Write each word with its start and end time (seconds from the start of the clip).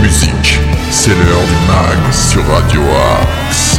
musique. 0.00 0.58
C'est 0.90 1.10
l'heure 1.10 1.44
du 1.44 1.54
mag 1.66 2.12
sur 2.12 2.46
Radio 2.46 2.80
Axe. 3.20 3.78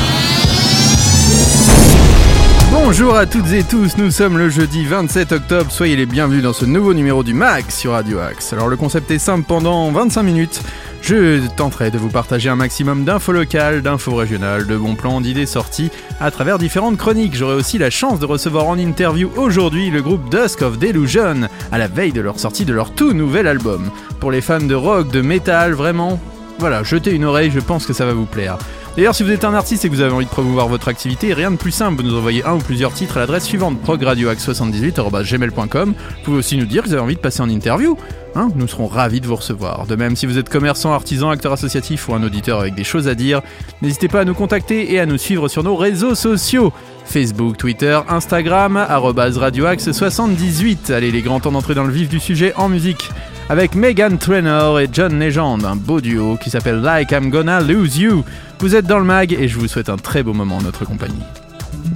Bonjour 2.71 3.16
à 3.16 3.25
toutes 3.25 3.52
et 3.52 3.63
tous, 3.63 3.98
nous 3.98 4.12
sommes 4.12 4.38
le 4.38 4.49
jeudi 4.49 4.86
27 4.86 5.31
octobre, 5.31 5.71
soyez 5.71 5.95
les 5.95 6.05
bienvenus 6.05 6.44
dans 6.44 6.54
ce 6.54 6.66
nouveau 6.66 6.94
numéro 6.94 7.23
du 7.23 7.34
MAG 7.34 7.70
sur 7.70 7.94
Radio 7.94 8.20
Axe. 8.20 8.54
Alors 8.54 8.68
le 8.68 8.77
concept 8.77 9.09
est 9.12 9.20
simple, 9.20 9.45
pendant 9.48 9.91
25 9.91 10.23
minutes, 10.23 10.62
je 11.08 11.48
tenterai 11.55 11.89
de 11.89 11.98
vous 11.98 12.10
partager 12.10 12.50
un 12.50 12.58
maximum 12.58 13.05
d'infos 13.05 13.32
locales, 13.32 13.82
d'infos 13.82 14.14
régionales, 14.14 14.68
de 14.68 14.76
bons 14.76 14.96
plans, 14.96 15.22
d'idées 15.22 15.46
sorties 15.46 15.90
à 16.20 16.32
travers 16.32 16.58
différentes 16.58 16.98
chroniques. 16.98 17.34
J'aurai 17.34 17.55
aussi 17.55 17.78
la 17.78 17.90
chance 17.90 18.20
de 18.20 18.26
recevoir 18.26 18.68
en 18.68 18.77
interview 18.77 19.31
aujourd'hui 19.38 19.90
le 19.90 20.02
groupe 20.02 20.30
Dusk 20.30 20.64
of 20.64 20.78
Delusion 20.78 21.48
à 21.72 21.78
la 21.78 21.88
veille 21.88 22.12
de 22.12 22.20
leur 22.20 22.38
sortie 22.38 22.66
de 22.66 22.73
leur 22.73 22.91
tout 22.91 23.14
nouvel 23.14 23.48
album. 23.48 23.90
Pour 24.20 24.31
les 24.31 24.41
fans 24.41 24.59
de 24.59 24.76
rock, 24.76 25.09
de 25.09 25.22
métal, 25.22 25.72
vraiment, 25.72 26.20
voilà, 26.59 26.84
jetez 26.84 27.12
une 27.12 27.23
oreille, 27.23 27.52
je 27.52 27.62
pense 27.62 27.86
que 27.86 27.94
ça 27.94 28.05
va 28.05 28.12
vous 28.12 28.26
plaire. 28.26 28.58
D'ailleurs, 28.98 29.14
si 29.14 29.22
vous 29.22 29.32
êtes 29.32 29.44
un 29.44 29.54
artiste 29.54 29.86
et 29.86 29.90
que 29.90 29.94
vous 29.94 30.02
avez 30.02 30.12
envie 30.12 30.26
de 30.26 30.32
promouvoir 30.32 30.68
votre 30.68 30.88
activité, 30.88 31.32
rien 31.32 31.52
de 31.52 31.56
plus 31.56 31.70
simple, 31.70 32.02
vous 32.02 32.10
nous 32.10 32.18
envoyez 32.18 32.44
un 32.46 32.56
ou 32.56 32.58
plusieurs 32.58 32.92
titres 32.92 33.18
à 33.18 33.20
l'adresse 33.20 33.44
suivante 33.44 33.80
progradioax78.gmail.com. 33.84 35.94
Vous 35.94 36.23
pouvez 36.23 36.38
aussi 36.38 36.58
nous 36.58 36.66
dire 36.66 36.82
que 36.82 36.88
vous 36.88 36.96
avez 36.96 37.04
envie 37.04 37.14
de 37.14 37.20
passer 37.20 37.42
en 37.42 37.50
interview. 37.50 37.96
Hein 38.34 38.50
nous 38.56 38.68
serons 38.68 38.88
ravis 38.88 39.22
de 39.22 39.28
vous 39.28 39.36
recevoir. 39.36 39.86
De 39.86 39.96
même, 39.96 40.16
si 40.16 40.26
vous 40.26 40.40
êtes 40.40 40.50
commerçant, 40.50 40.94
artisan, 40.94 41.30
acteur 41.30 41.52
associatif 41.52 42.10
ou 42.10 42.16
un 42.16 42.23
auditeur 42.23 42.60
avec 42.60 42.73
des 42.73 42.84
choses 42.84 43.08
à 43.08 43.14
dire, 43.14 43.44
n'hésitez 43.84 44.08
pas 44.08 44.22
à 44.22 44.26
nous 44.26 44.34
contacter 44.34 44.92
et 44.92 45.00
à 45.00 45.06
nous 45.06 45.20
suivre 45.20 45.48
sur 45.48 45.64
nos 45.64 45.76
réseaux 45.76 46.16
sociaux. 46.16 46.73
Facebook, 47.07 47.57
Twitter, 47.57 47.99
Instagram, 48.09 48.77
radioaxe78. 48.77 50.91
Allez, 50.91 51.11
les 51.11 51.22
grands 51.22 51.39
temps 51.39 51.52
d'entrer 51.52 51.73
dans 51.73 51.83
le 51.83 51.91
vif 51.91 52.09
du 52.09 52.19
sujet 52.19 52.53
en 52.55 52.69
musique 52.69 53.09
avec 53.49 53.75
Megan 53.75 54.17
Trainor 54.17 54.80
et 54.80 54.89
John 54.91 55.19
Legend, 55.19 55.64
un 55.64 55.75
beau 55.75 56.02
duo 56.02 56.38
qui 56.41 56.49
s'appelle 56.49 56.81
Like 56.81 57.11
I'm 57.11 57.30
Gonna 57.30 57.61
Lose 57.61 57.97
You. 57.97 58.23
Vous 58.59 58.75
êtes 58.75 58.86
dans 58.86 58.99
le 58.99 59.05
mag 59.05 59.33
et 59.33 59.47
je 59.47 59.58
vous 59.58 59.67
souhaite 59.67 59.89
un 59.89 59.97
très 59.97 60.23
beau 60.23 60.33
moment 60.33 60.58
en 60.58 60.61
notre 60.61 60.86
compagnie. 60.86 61.23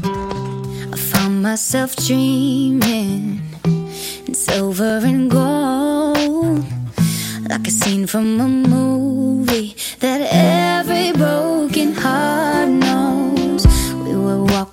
I 0.04 0.98
found 0.98 1.42
myself 1.42 1.96
dreaming 1.96 3.42
in 4.28 4.34
silver 4.34 5.02
and 5.04 5.30
gold, 5.30 6.64
like 7.50 7.68
a 7.68 7.72
scene 7.72 8.08
from 8.08 8.40
a 8.40 8.48
movie 8.48 9.76
that 10.00 10.22
every 10.32 11.12
broken 11.12 11.94
heart. 11.96 12.91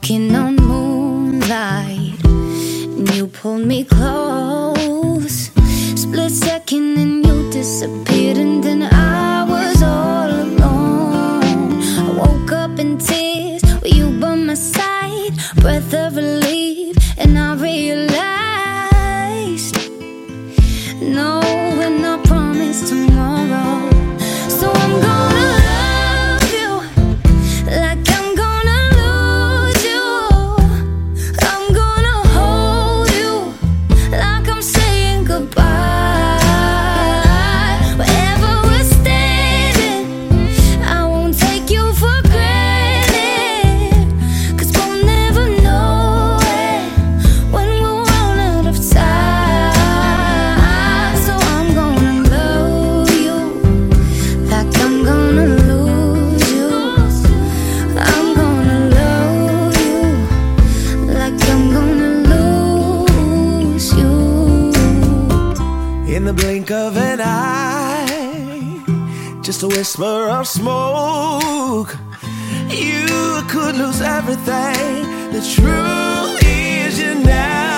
Walking 0.09 0.35
on 0.35 0.57
moonlight, 0.57 2.25
and 2.25 3.15
you 3.15 3.27
pulled 3.27 3.67
me 3.67 3.85
close. 3.85 5.51
Split 5.97 6.31
second, 6.31 6.97
and 6.97 7.27
you 7.27 7.51
disappeared, 7.51 8.39
and 8.39 8.65
then 8.65 8.85
I 8.85 9.45
was 9.45 9.83
all 9.83 10.31
alone. 10.31 11.83
I 11.83 12.11
woke 12.17 12.53
up 12.53 12.79
in 12.79 12.97
tears 12.97 13.63
with 13.83 13.95
you 13.95 14.19
by 14.19 14.35
my 14.35 14.55
side, 14.55 15.35
breath 15.57 15.93
of 15.93 16.17
relief, 16.17 16.48
just 69.59 69.73
a 69.73 69.77
whisper 69.77 70.29
of 70.29 70.47
smoke. 70.47 71.97
You 72.71 73.43
could 73.49 73.77
lose 73.77 74.01
everything. 74.01 75.33
The 75.33 75.41
truth 75.41 76.43
is, 76.45 77.01
you 77.01 77.15
never 77.15 77.78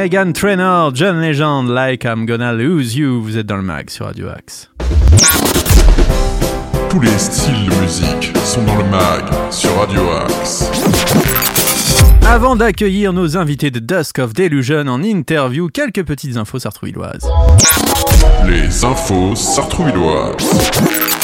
Megan 0.00 0.32
Trainor, 0.32 0.94
John 0.94 1.20
Legend, 1.20 1.68
Like 1.68 2.04
I'm 2.04 2.24
Gonna 2.24 2.52
Lose 2.52 2.94
You. 2.94 3.20
Vous 3.20 3.36
êtes 3.36 3.46
dans 3.46 3.56
le 3.56 3.64
mag 3.64 3.90
sur 3.90 4.06
Radio 4.06 4.28
Axe. 4.28 4.70
Tous 6.88 7.00
les 7.00 7.18
styles 7.18 7.68
de 7.68 7.74
musique 7.82 8.32
sont 8.44 8.62
dans 8.62 8.76
le 8.76 8.84
mag 8.84 9.24
sur 9.50 9.76
Radio 9.76 10.02
Axe. 10.24 10.70
Avant 12.24 12.54
d'accueillir 12.54 13.12
nos 13.12 13.36
invités 13.36 13.72
de 13.72 13.80
Dusk 13.80 14.20
of 14.20 14.34
Delusion 14.34 14.86
en 14.86 15.02
interview, 15.02 15.66
quelques 15.66 16.04
petites 16.04 16.36
infos 16.36 16.60
sartrouilloises. 16.60 17.28
Les 18.46 18.84
infos 18.84 19.34
sartrouilloises. 19.34 21.17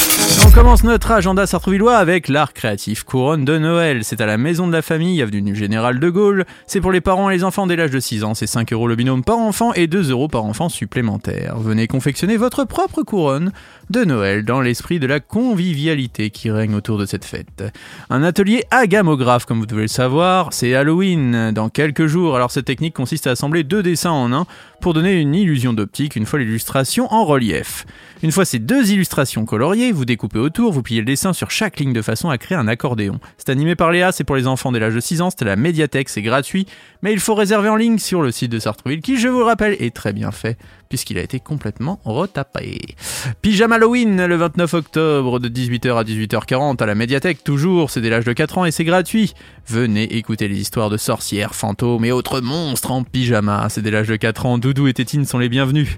On 0.45 0.51
commence 0.51 0.83
notre 0.83 1.11
agenda 1.11 1.47
sartrouvillois 1.47 1.97
avec 1.97 2.27
l'art 2.27 2.53
créatif 2.53 3.03
Couronne 3.03 3.43
de 3.45 3.57
Noël. 3.57 4.03
C'est 4.03 4.21
à 4.21 4.25
la 4.25 4.37
maison 4.37 4.67
de 4.67 4.71
la 4.71 4.81
famille, 4.81 5.21
avenue 5.21 5.55
Général 5.55 5.99
de 5.99 6.09
Gaulle. 6.09 6.45
C'est 6.67 6.79
pour 6.79 6.91
les 6.91 7.01
parents 7.01 7.29
et 7.29 7.35
les 7.35 7.43
enfants 7.43 7.67
dès 7.67 7.75
l'âge 7.75 7.89
de 7.89 7.99
6 7.99 8.23
ans. 8.23 8.35
C'est 8.35 8.47
5 8.47 8.71
euros 8.71 8.87
le 8.87 8.95
binôme 8.95 9.23
par 9.23 9.37
enfant 9.37 9.73
et 9.73 9.87
2 9.87 10.11
euros 10.11 10.27
par 10.27 10.45
enfant 10.45 10.69
supplémentaire. 10.69 11.57
Venez 11.57 11.87
confectionner 11.87 12.37
votre 12.37 12.63
propre 12.63 13.01
couronne 13.01 13.51
de 13.89 14.05
Noël 14.05 14.45
dans 14.45 14.61
l'esprit 14.61 14.99
de 14.99 15.07
la 15.07 15.19
convivialité 15.19 16.29
qui 16.29 16.49
règne 16.51 16.75
autour 16.75 16.97
de 16.97 17.05
cette 17.05 17.25
fête. 17.25 17.63
Un 18.09 18.23
atelier 18.23 18.63
agamographe, 18.71 19.45
comme 19.45 19.59
vous 19.59 19.65
devez 19.65 19.83
le 19.83 19.87
savoir, 19.87 20.53
c'est 20.53 20.73
Halloween 20.73 21.51
dans 21.51 21.69
quelques 21.69 22.05
jours. 22.05 22.35
Alors 22.35 22.51
cette 22.51 22.65
technique 22.65 22.95
consiste 22.95 23.27
à 23.27 23.31
assembler 23.31 23.63
deux 23.63 23.83
dessins 23.83 24.11
en 24.11 24.31
un 24.31 24.45
pour 24.85 24.93
donner 24.93 25.19
une 25.19 25.33
illusion 25.33 25.73
d'optique 25.73 26.15
une 26.15 26.27
fois 26.27 26.37
l'illustration 26.37 27.11
en 27.11 27.25
relief. 27.25 27.87
Une 28.21 28.31
fois 28.31 28.45
ces 28.45 28.59
deux 28.59 28.91
illustrations 28.91 29.43
coloriées, 29.43 29.91
vous 29.91 30.05
découpez 30.05 30.37
autour, 30.37 30.71
vous 30.71 30.83
pliez 30.83 30.99
le 30.99 31.07
dessin 31.07 31.33
sur 31.33 31.49
chaque 31.49 31.79
ligne 31.79 31.91
de 31.91 32.03
façon 32.03 32.29
à 32.29 32.37
créer 32.37 32.55
un 32.55 32.67
accordéon. 32.67 33.19
C'est 33.39 33.49
animé 33.49 33.75
par 33.75 33.89
Léa, 33.91 34.11
c'est 34.11 34.23
pour 34.23 34.35
les 34.35 34.45
enfants 34.45 34.71
dès 34.71 34.77
l'âge 34.79 34.93
de 34.93 34.99
6 34.99 35.21
ans, 35.23 35.31
c'était 35.31 35.45
la 35.45 35.55
médiathèque, 35.55 36.07
c'est 36.07 36.21
gratuit, 36.21 36.67
mais 37.01 37.13
il 37.13 37.19
faut 37.19 37.33
réserver 37.33 37.67
en 37.67 37.75
ligne 37.75 37.97
sur 37.97 38.21
le 38.21 38.29
site 38.29 38.51
de 38.51 38.59
Sartreville 38.59 39.01
qui, 39.01 39.17
je 39.17 39.27
vous 39.27 39.39
le 39.39 39.45
rappelle, 39.45 39.75
est 39.79 39.89
très 39.89 40.13
bien 40.13 40.31
fait 40.31 40.55
puisqu'il 40.89 41.17
a 41.17 41.21
été 41.21 41.39
complètement 41.39 41.99
retapé. 42.05 42.79
Pyjama 43.41 43.75
Halloween 43.75 44.25
le 44.25 44.35
29 44.35 44.73
octobre 44.73 45.39
de 45.39 45.49
18h 45.49 45.97
à 45.97 46.03
18h40 46.03 46.81
à 46.81 46.85
la 46.85 46.95
médiathèque, 46.95 47.43
toujours, 47.43 47.89
c'est 47.89 48.01
dès 48.01 48.09
l'âge 48.09 48.25
de 48.25 48.33
4 48.33 48.57
ans 48.57 48.65
et 48.65 48.71
c'est 48.71 48.83
gratuit. 48.83 49.33
Venez 49.67 50.03
écouter 50.15 50.47
les 50.47 50.59
histoires 50.59 50.89
de 50.89 50.97
sorcières, 50.97 51.55
fantômes 51.55 52.05
et 52.05 52.11
autres 52.11 52.41
monstres 52.41 52.91
en 52.91 53.03
pyjama, 53.03 53.67
c'est 53.69 53.81
dès 53.81 53.91
l'âge 53.91 54.07
de 54.07 54.15
4 54.15 54.45
ans, 54.45 54.57
Doudou 54.57 54.87
et 54.87 54.93
Tétine 54.93 55.25
sont 55.25 55.39
les 55.39 55.49
bienvenus. 55.49 55.97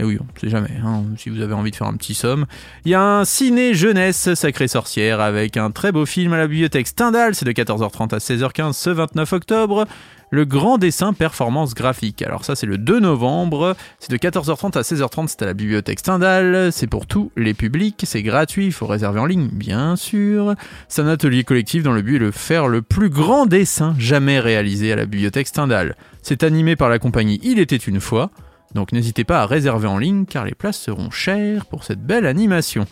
Et 0.00 0.04
oui, 0.04 0.18
on 0.20 0.40
sait 0.40 0.48
jamais, 0.48 0.72
hein, 0.84 1.04
si 1.16 1.28
vous 1.28 1.40
avez 1.40 1.54
envie 1.54 1.70
de 1.70 1.76
faire 1.76 1.86
un 1.86 1.94
petit 1.94 2.14
somme. 2.14 2.46
Il 2.84 2.90
y 2.90 2.94
a 2.94 3.00
un 3.00 3.24
ciné 3.24 3.74
jeunesse 3.74 4.34
Sacrée 4.34 4.66
Sorcière 4.66 5.20
avec 5.20 5.56
un 5.56 5.70
très 5.70 5.92
beau 5.92 6.04
film 6.04 6.32
à 6.32 6.36
la 6.36 6.48
bibliothèque 6.48 6.88
Stendhal, 6.88 7.36
c'est 7.36 7.44
de 7.44 7.52
14h30 7.52 8.12
à 8.12 8.18
16h15 8.18 8.72
ce 8.72 8.90
29 8.90 9.32
octobre. 9.32 9.86
Le 10.30 10.44
grand 10.44 10.78
dessin 10.78 11.12
performance 11.12 11.74
graphique. 11.74 12.22
Alors 12.22 12.44
ça 12.44 12.56
c'est 12.56 12.66
le 12.66 12.76
2 12.76 12.98
novembre, 12.98 13.76
c'est 14.00 14.10
de 14.10 14.16
14h30 14.16 14.76
à 14.76 14.80
16h30, 14.80 15.28
c'est 15.28 15.42
à 15.42 15.46
la 15.46 15.54
bibliothèque 15.54 16.00
Stendhal, 16.00 16.72
c'est 16.72 16.88
pour 16.88 17.06
tous 17.06 17.30
les 17.36 17.54
publics, 17.54 18.02
c'est 18.04 18.22
gratuit, 18.24 18.66
il 18.66 18.72
faut 18.72 18.88
réserver 18.88 19.20
en 19.20 19.26
ligne 19.26 19.46
bien 19.46 19.94
sûr. 19.94 20.56
C'est 20.88 21.02
un 21.02 21.06
atelier 21.06 21.44
collectif 21.44 21.84
dans 21.84 21.92
le 21.92 22.02
but 22.02 22.18
de 22.18 22.32
faire 22.32 22.66
le 22.66 22.82
plus 22.82 23.10
grand 23.10 23.46
dessin 23.46 23.94
jamais 23.96 24.40
réalisé 24.40 24.92
à 24.92 24.96
la 24.96 25.06
bibliothèque 25.06 25.46
Stendhal. 25.46 25.94
C'est 26.20 26.42
animé 26.42 26.74
par 26.74 26.88
la 26.88 26.98
compagnie 26.98 27.38
Il 27.44 27.60
était 27.60 27.76
une 27.76 28.00
fois. 28.00 28.32
Donc 28.74 28.92
n'hésitez 28.92 29.24
pas 29.24 29.42
à 29.42 29.46
réserver 29.46 29.88
en 29.88 29.98
ligne 29.98 30.24
car 30.24 30.44
les 30.44 30.54
places 30.54 30.78
seront 30.78 31.10
chères 31.10 31.66
pour 31.66 31.84
cette 31.84 32.04
belle 32.04 32.26
animation. 32.26 32.86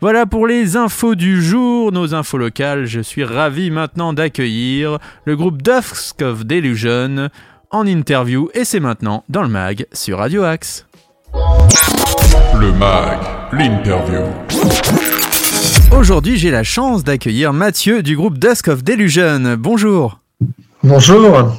Voilà 0.00 0.26
pour 0.26 0.46
les 0.46 0.76
infos 0.76 1.14
du 1.14 1.42
jour, 1.42 1.90
nos 1.92 2.14
infos 2.14 2.38
locales. 2.38 2.84
Je 2.84 3.00
suis 3.00 3.24
ravi 3.24 3.70
maintenant 3.70 4.12
d'accueillir 4.12 4.98
le 5.24 5.36
groupe 5.36 5.62
Dusk 5.62 6.22
of 6.22 6.44
Delusion 6.44 7.30
en 7.70 7.86
interview 7.86 8.48
et 8.54 8.64
c'est 8.64 8.80
maintenant 8.80 9.24
dans 9.28 9.42
le 9.42 9.48
mag 9.48 9.86
sur 9.92 10.18
Radio 10.18 10.44
Axe. 10.44 10.86
Le 12.60 12.72
mag, 12.72 13.18
l'interview. 13.52 14.22
Aujourd'hui, 15.90 16.36
j'ai 16.36 16.50
la 16.50 16.62
chance 16.64 17.02
d'accueillir 17.02 17.52
Mathieu 17.52 18.02
du 18.02 18.16
groupe 18.16 18.38
Dusk 18.38 18.68
of 18.68 18.84
Delusion. 18.84 19.56
Bonjour. 19.58 20.20
Bonjour. 20.82 21.56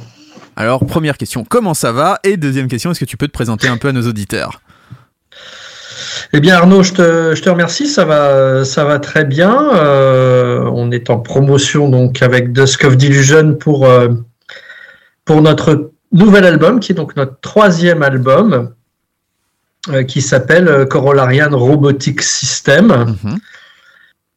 Alors, 0.56 0.86
première 0.86 1.18
question, 1.18 1.44
comment 1.44 1.74
ça 1.74 1.92
va? 1.92 2.18
Et 2.24 2.38
deuxième 2.38 2.66
question, 2.66 2.90
est-ce 2.90 3.00
que 3.00 3.04
tu 3.04 3.18
peux 3.18 3.26
te 3.26 3.32
présenter 3.32 3.68
un 3.68 3.76
peu 3.76 3.88
à 3.88 3.92
nos 3.92 4.08
auditeurs? 4.08 4.62
Eh 6.32 6.40
bien 6.40 6.56
Arnaud, 6.56 6.82
je 6.82 6.94
te, 6.94 7.34
je 7.34 7.42
te, 7.42 7.50
remercie, 7.50 7.86
ça 7.86 8.04
va, 8.04 8.64
ça 8.64 8.84
va 8.84 8.98
très 8.98 9.24
bien. 9.24 9.74
Euh, 9.74 10.68
on 10.72 10.90
est 10.90 11.10
en 11.10 11.18
promotion 11.18 11.88
donc 11.88 12.22
avec 12.22 12.52
Dusk 12.52 12.84
of 12.84 12.96
Delusion 12.96 13.54
pour, 13.54 13.86
euh, 13.86 14.08
pour 15.24 15.42
notre 15.42 15.92
nouvel 16.12 16.44
album, 16.46 16.80
qui 16.80 16.92
est 16.92 16.94
donc 16.94 17.16
notre 17.16 17.38
troisième 17.40 18.02
album, 18.02 18.72
euh, 19.92 20.04
qui 20.04 20.22
s'appelle 20.22 20.86
Corollarian 20.88 21.50
Robotic 21.50 22.22
System. 22.22 22.86
Mm 22.86 23.38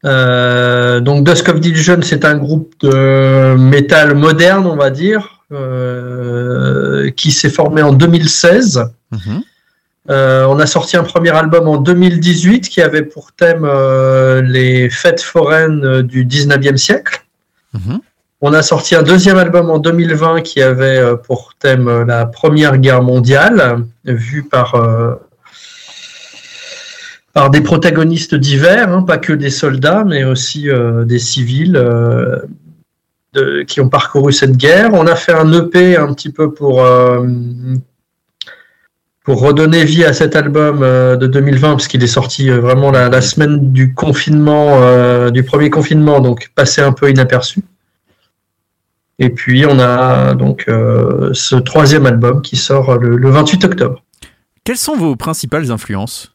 -hmm. 0.03 1.01
donc 1.01 1.25
Dusk 1.25 1.47
of 1.49 1.59
Delusion, 1.59 2.01
c'est 2.01 2.23
un 2.25 2.37
groupe 2.37 2.73
de 2.81 3.55
métal 3.55 4.15
moderne, 4.15 4.65
on 4.65 4.75
va 4.75 4.89
dire, 4.89 5.38
euh, 5.51 7.09
qui 7.09 7.31
s'est 7.31 7.49
formé 7.49 7.81
en 7.81 7.91
2016. 7.91 8.83
Mmh. 9.11 9.17
Euh, 10.11 10.45
on 10.45 10.59
a 10.59 10.67
sorti 10.67 10.95
un 10.95 11.01
premier 11.01 11.31
album 11.31 11.67
en 11.67 11.77
2018 11.77 12.69
qui 12.69 12.83
avait 12.83 13.01
pour 13.01 13.31
thème 13.31 13.65
euh, 13.65 14.43
les 14.43 14.91
fêtes 14.91 15.21
foraines 15.21 16.03
du 16.03 16.23
19e 16.23 16.77
siècle. 16.77 17.25
Mmh. 17.73 17.95
On 18.41 18.53
a 18.53 18.61
sorti 18.61 18.93
un 18.93 19.01
deuxième 19.01 19.37
album 19.37 19.71
en 19.71 19.79
2020 19.79 20.41
qui 20.41 20.61
avait 20.61 21.01
pour 21.25 21.55
thème 21.57 22.03
la 22.03 22.27
Première 22.27 22.77
Guerre 22.77 23.01
mondiale, 23.01 23.83
vu 24.05 24.43
par, 24.43 24.75
par 27.33 27.49
des 27.49 27.61
protagonistes 27.61 28.35
divers, 28.35 28.89
hein, 28.89 29.01
pas 29.01 29.17
que 29.17 29.33
des 29.33 29.49
soldats, 29.49 30.03
mais 30.05 30.23
aussi 30.25 30.69
des 31.05 31.19
civils 31.19 31.75
qui 33.67 33.81
ont 33.81 33.89
parcouru 33.89 34.33
cette 34.33 34.57
guerre. 34.57 34.93
On 34.93 35.07
a 35.07 35.15
fait 35.15 35.33
un 35.33 35.51
EP 35.53 35.97
un 35.97 36.13
petit 36.13 36.31
peu 36.31 36.51
pour, 36.51 36.83
euh, 36.83 37.27
pour 39.23 39.41
redonner 39.41 39.85
vie 39.85 40.03
à 40.03 40.13
cet 40.13 40.35
album 40.35 40.81
euh, 40.81 41.15
de 41.15 41.27
2020, 41.27 41.71
parce 41.71 41.87
qu'il 41.87 42.03
est 42.03 42.07
sorti 42.07 42.49
euh, 42.49 42.59
vraiment 42.59 42.91
la, 42.91 43.21
semaine 43.21 43.71
du 43.71 43.93
confinement, 43.93 45.29
du 45.29 45.43
premier 45.43 45.69
confinement, 45.69 46.19
donc 46.19 46.51
passé 46.55 46.81
un 46.81 46.91
peu 46.91 47.09
inaperçu. 47.09 47.61
Et 49.21 49.29
puis 49.29 49.65
on 49.65 49.79
a 49.79 50.33
donc 50.33 50.65
ce 50.67 51.55
troisième 51.57 52.05
album 52.05 52.41
qui 52.41 52.55
sort 52.55 52.97
le 52.97 53.29
28 53.29 53.65
octobre. 53.65 54.01
Quelles 54.63 54.77
sont 54.77 54.95
vos 54.95 55.17
principales 55.17 55.71
influences? 55.71 56.31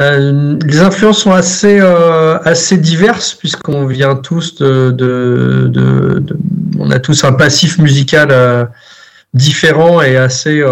Euh, 0.00 0.56
les 0.64 0.80
influences 0.80 1.22
sont 1.22 1.32
assez, 1.32 1.78
euh, 1.80 2.38
assez 2.44 2.76
diverses 2.76 3.34
puisqu'on 3.34 3.86
vient 3.86 4.14
tous 4.14 4.54
de, 4.56 4.92
de, 4.92 5.68
de, 5.68 6.20
de, 6.20 6.36
On 6.78 6.90
a 6.92 7.00
tous 7.00 7.24
un 7.24 7.32
passif 7.32 7.78
musical 7.78 8.28
euh, 8.30 8.64
différent 9.34 10.00
et 10.00 10.16
assez, 10.16 10.64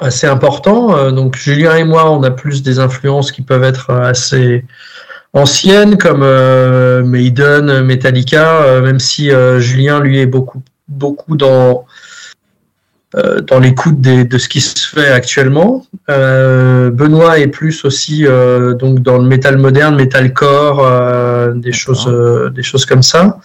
assez 0.00 0.26
important. 0.26 1.10
Donc 1.10 1.36
Julien 1.36 1.76
et 1.76 1.84
moi, 1.84 2.10
on 2.10 2.22
a 2.22 2.30
plus 2.30 2.62
des 2.62 2.78
influences 2.78 3.32
qui 3.32 3.42
peuvent 3.42 3.64
être 3.64 3.90
assez 3.90 4.64
anciennes 5.34 5.98
comme 5.98 6.24
Maiden, 7.04 7.82
Metallica, 7.82 8.80
même 8.80 8.98
si 8.98 9.30
Julien, 9.58 10.00
lui, 10.00 10.20
est 10.20 10.26
beaucoup, 10.26 10.62
beaucoup 10.88 11.36
dans 11.36 11.84
euh, 13.16 13.40
dans 13.40 13.58
l'écoute 13.58 14.02
de 14.02 14.38
ce 14.38 14.48
qui 14.50 14.60
se 14.60 14.86
fait 14.86 15.08
actuellement. 15.08 15.86
Euh, 16.10 16.90
Benoît 16.90 17.38
est 17.38 17.46
plus 17.46 17.86
aussi 17.86 18.26
euh, 18.26 18.74
donc 18.74 19.00
dans 19.00 19.16
le 19.16 19.24
métal 19.24 19.56
moderne, 19.56 19.96
metalcore, 19.96 20.84
euh, 20.84 21.52
des 21.54 21.72
choses, 21.72 22.06
euh, 22.06 22.50
des 22.50 22.62
choses 22.62 22.84
comme 22.84 23.02
ça. 23.02 23.38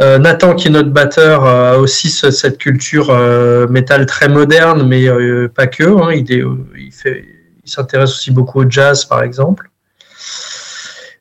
Euh, 0.00 0.18
Nathan, 0.18 0.54
qui 0.54 0.68
est 0.68 0.70
notre 0.70 0.90
batteur, 0.90 1.44
a 1.44 1.78
aussi 1.78 2.10
ce, 2.10 2.30
cette 2.30 2.58
culture 2.58 3.10
métal 3.70 4.04
très 4.04 4.28
moderne, 4.28 4.86
mais 4.86 5.06
pas 5.48 5.66
que. 5.66 5.84
Hein, 5.84 6.12
il, 6.12 6.30
est, 6.30 6.44
il, 6.76 6.92
fait, 6.92 7.24
il 7.64 7.70
s'intéresse 7.70 8.10
aussi 8.10 8.30
beaucoup 8.30 8.60
au 8.60 8.70
jazz, 8.70 9.06
par 9.06 9.22
exemple. 9.22 9.70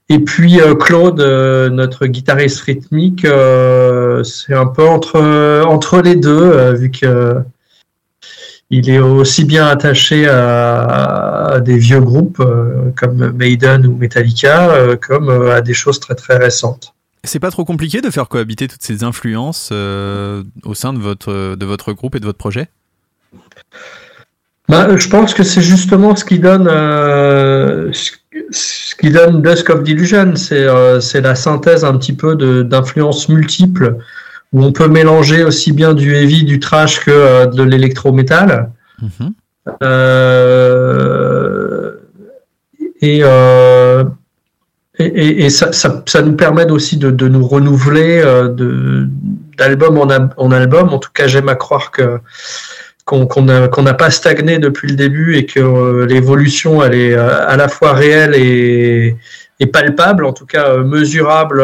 Et 0.10 0.20
puis 0.20 0.62
euh, 0.62 0.74
Claude, 0.74 1.20
euh, 1.20 1.70
notre 1.70 2.06
guitariste 2.08 2.62
rythmique, 2.62 3.26
euh, 3.26 4.24
c'est 4.24 4.54
un 4.54 4.66
peu 4.66 4.88
entre, 4.88 5.64
entre 5.66 6.02
les 6.02 6.16
deux, 6.16 6.74
vu 6.74 6.92
que 6.92 7.38
il 8.70 8.90
est 8.90 9.00
aussi 9.00 9.46
bien 9.46 9.66
attaché 9.66 10.28
à, 10.28 11.46
à 11.54 11.60
des 11.62 11.78
vieux 11.78 12.02
groupes 12.02 12.44
comme 12.98 13.32
Maiden 13.32 13.86
ou 13.88 13.96
Metallica, 13.96 14.98
comme 14.98 15.30
à 15.30 15.62
des 15.62 15.74
choses 15.74 16.02
très 16.02 16.16
très 16.16 16.38
récentes. 16.38 16.94
C'est 17.24 17.40
pas 17.40 17.50
trop 17.50 17.64
compliqué 17.64 18.02
de 18.02 18.10
faire 18.10 18.28
cohabiter 18.28 18.68
toutes 18.68 18.82
ces 18.84 19.06
influences 19.06 19.72
au 19.72 20.74
sein 20.74 20.92
de 20.92 21.00
votre, 21.00 21.56
de 21.56 21.66
votre 21.66 21.94
groupe 21.94 22.16
et 22.16 22.20
de 22.20 22.26
votre 22.26 22.38
projet? 22.38 22.68
Bah, 24.70 24.98
je 24.98 25.10
pense 25.10 25.34
que 25.34 25.44
c'est 25.44 25.62
justement 25.62 26.16
ce 26.16 26.26
qui 26.26 26.40
donne 26.40 26.68
euh, 26.70 27.92
ce 28.52 28.96
qui 28.96 29.12
donne 29.12 29.42
Dusk 29.42 29.70
of 29.70 29.84
Delusion, 29.84 30.36
c'est 30.36 30.66
euh, 30.66 31.00
la 31.16 31.36
synthèse 31.36 31.86
un 31.86 31.98
petit 31.98 32.14
peu 32.14 32.36
d'influences 32.64 33.30
multiples 33.30 33.98
où 34.54 34.64
on 34.64 34.72
peut 34.72 34.88
mélanger 34.88 35.44
aussi 35.44 35.72
bien 35.72 35.94
du 35.94 36.16
heavy, 36.16 36.44
du 36.44 36.60
trash 36.60 37.04
que 37.04 37.12
euh, 37.12 37.46
de 37.48 37.64
l'électrométal. 37.64 38.72
Mm 39.02 39.08
-hmm. 39.08 39.32
euh, 39.84 41.92
et, 43.00 43.22
et, 45.00 45.46
et 45.46 45.50
ça, 45.50 45.72
ça, 45.72 46.04
ça, 46.08 46.22
nous 46.22 46.34
permet 46.34 46.70
aussi 46.72 46.98
de, 46.98 47.12
de 47.12 47.28
nous 47.28 47.48
renouveler 47.48 48.22
euh, 48.24 49.06
d'album 49.58 50.00
en, 50.00 50.08
en, 50.38 50.52
album. 50.52 50.90
En 50.90 50.98
tout 50.98 51.12
cas, 51.14 51.28
j'aime 51.28 51.50
à 51.50 51.56
croire 51.56 51.92
que 51.92 52.20
qu'on 53.08 53.42
n'a 53.44 53.94
pas 53.94 54.12
stagné 54.12 54.60
depuis 54.60 54.90
le 54.90 54.96
début 54.96 55.38
et 55.38 55.46
que 55.46 55.62
euh, 55.62 56.06
l'évolution 56.06 56.84
elle 56.84 56.94
est 56.94 57.14
euh, 57.14 57.48
à 57.48 57.56
la 57.56 57.70
fois 57.70 57.94
réelle 57.94 58.36
et, 58.36 59.16
palpable, 59.72 60.26
en 60.26 60.34
tout 60.34 60.46
cas 60.46 60.68
euh, 60.68 60.84
mesurable 60.84 61.64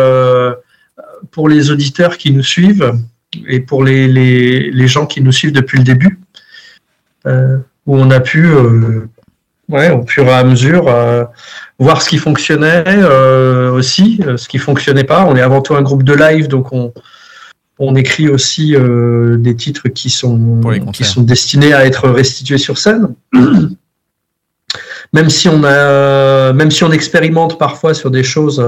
pour 1.32 1.50
les 1.50 1.70
auditeurs 1.70 2.18
qui 2.18 2.32
nous 2.32 2.44
suivent 2.44 2.94
et 3.48 3.60
pour 3.60 3.84
les, 3.84 4.88
gens 4.88 5.06
qui 5.06 5.22
nous 5.22 5.34
suivent 5.34 5.52
depuis 5.52 5.80
le 5.80 5.84
début, 5.84 6.20
où 7.26 7.98
on 7.98 8.10
a 8.10 8.20
pu 8.20 8.48
ouais, 9.70 9.92
au 9.92 10.06
fur 10.06 10.26
et 10.26 10.34
à 10.34 10.44
mesure, 10.44 10.86
voir 11.78 12.02
ce 12.02 12.10
qui 12.10 12.18
fonctionnait 12.18 13.04
aussi, 13.72 14.22
ce 14.38 14.48
qui 14.48 14.60
fonctionnait 14.60 15.04
pas. 15.04 15.26
On 15.26 15.36
est 15.36 15.42
avant 15.42 15.62
tout 15.62 15.76
un 15.76 15.82
groupe 15.82 16.04
de 16.04 16.14
live, 16.14 16.48
donc 16.48 16.72
on, 16.72 16.94
on 17.80 17.96
écrit 17.96 18.30
aussi 18.30 18.76
des 18.76 19.56
titres 19.56 19.90
qui 19.90 20.10
sont, 20.10 20.62
qui 20.94 21.04
sont 21.04 21.22
destinés 21.22 21.74
à 21.74 21.86
être 21.86 22.08
restitués 22.10 22.58
sur 22.58 22.78
scène. 22.78 23.16
même 25.14 25.30
si 25.30 25.50
on 25.50 25.64
a, 25.64 26.54
même 26.54 26.72
si 26.72 26.84
on 26.84 26.92
expérimente 26.92 27.58
parfois 27.58 27.94
sur 27.94 28.12
des 28.12 28.24
choses 28.24 28.64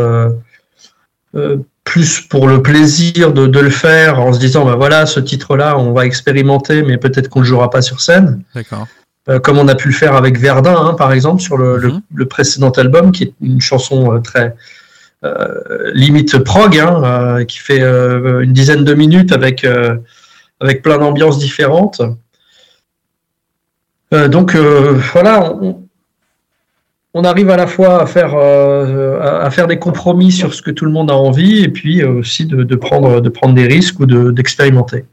plus 1.84 2.22
pour 2.22 2.48
le 2.48 2.64
plaisir 2.64 3.32
de, 3.32 3.46
de, 3.46 3.60
le 3.60 3.70
faire 3.70 4.20
en 4.20 4.34
se 4.34 4.40
disant 4.40 4.66
bah 4.66 4.76
voilà 4.76 5.06
ce 5.06 5.20
titre 5.20 5.56
là 5.56 5.78
on 5.78 5.94
va 5.94 6.08
expérimenter 6.08 6.82
mais 6.82 6.98
peut-être 6.98 7.30
qu'on 7.30 7.42
le 7.42 7.46
jouera 7.46 7.70
pas 7.70 7.84
sur 7.84 8.02
scène. 8.02 8.42
D'accord. 8.56 8.88
Euh, 9.28 9.40
comme 9.40 9.58
on 9.58 9.68
a 9.68 9.76
pu 9.76 9.88
le 9.88 9.94
faire 9.94 10.16
avec 10.16 10.38
Verdun, 10.38 10.76
hein, 10.76 10.94
par 10.94 11.12
exemple, 11.12 11.42
sur 11.42 11.58
le, 11.58 11.78
le, 11.78 11.94
mhm. 12.12 12.26
précédent 12.26 12.70
album, 12.70 13.12
qui 13.12 13.24
est 13.24 13.34
une 13.42 13.60
chanson 13.60 14.14
euh, 14.14 14.20
très 14.20 14.48
euh, 14.48 14.52
limite 15.94 16.38
prog, 16.40 16.78
hein, 16.78 17.02
euh, 17.04 17.46
qui 17.46 17.58
fait 17.58 17.82
une 17.82 18.54
dizaine 18.54 18.84
de 18.84 18.94
minutes 18.94 19.32
avec, 19.32 19.66
avec 20.60 20.82
plein 20.82 20.98
d'ambiances 20.98 21.40
différentes. 21.40 22.02
donc 24.12 24.56
voilà, 24.56 25.54
on, 27.14 27.24
arrive 27.24 27.50
à 27.50 27.58
la 27.58 27.68
fois 27.68 28.04
à 28.04 28.06
faire, 28.06 28.36
à 28.36 29.50
faire 29.50 29.68
des 29.68 29.80
compromis 29.80 30.32
sur 30.32 30.54
ce 30.54 30.62
que 30.62 30.72
tout 30.72 30.86
le 30.86 30.92
monde 30.92 31.10
a 31.10 31.16
envie, 31.16 31.64
et 31.64 31.70
puis 31.70 32.04
aussi 32.04 32.46
de, 32.46 32.76
prendre, 32.76 33.22
de 33.22 33.30
prendre 33.30 33.56
des 33.56 33.66
risques 33.66 34.00
ou 34.00 34.06
d'expérimenter. 34.06 35.06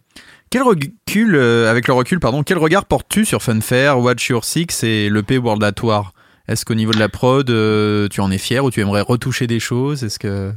Quel 0.52 0.64
recul, 0.64 1.34
euh, 1.34 1.70
avec 1.70 1.88
le 1.88 1.94
recul, 1.94 2.20
pardon, 2.20 2.42
quel 2.42 2.58
regard 2.58 2.84
portes-tu 2.84 3.24
sur 3.24 3.42
Funfair, 3.42 3.98
Watch 3.98 4.28
Your 4.28 4.44
Six 4.44 4.84
et 4.84 5.08
l'EP 5.08 5.38
World 5.38 5.64
at 5.64 5.82
War? 5.82 6.12
Est-ce 6.48 6.64
qu'au 6.64 6.74
niveau 6.74 6.92
de 6.92 6.98
la 6.98 7.08
prod, 7.08 7.48
euh, 7.50 8.08
tu 8.08 8.20
en 8.20 8.30
es 8.30 8.38
fier 8.38 8.64
ou 8.64 8.70
tu 8.70 8.80
aimerais 8.80 9.00
retoucher 9.00 9.46
des 9.46 9.60
choses? 9.60 10.04
Est-ce 10.04 10.18
que 10.18 10.52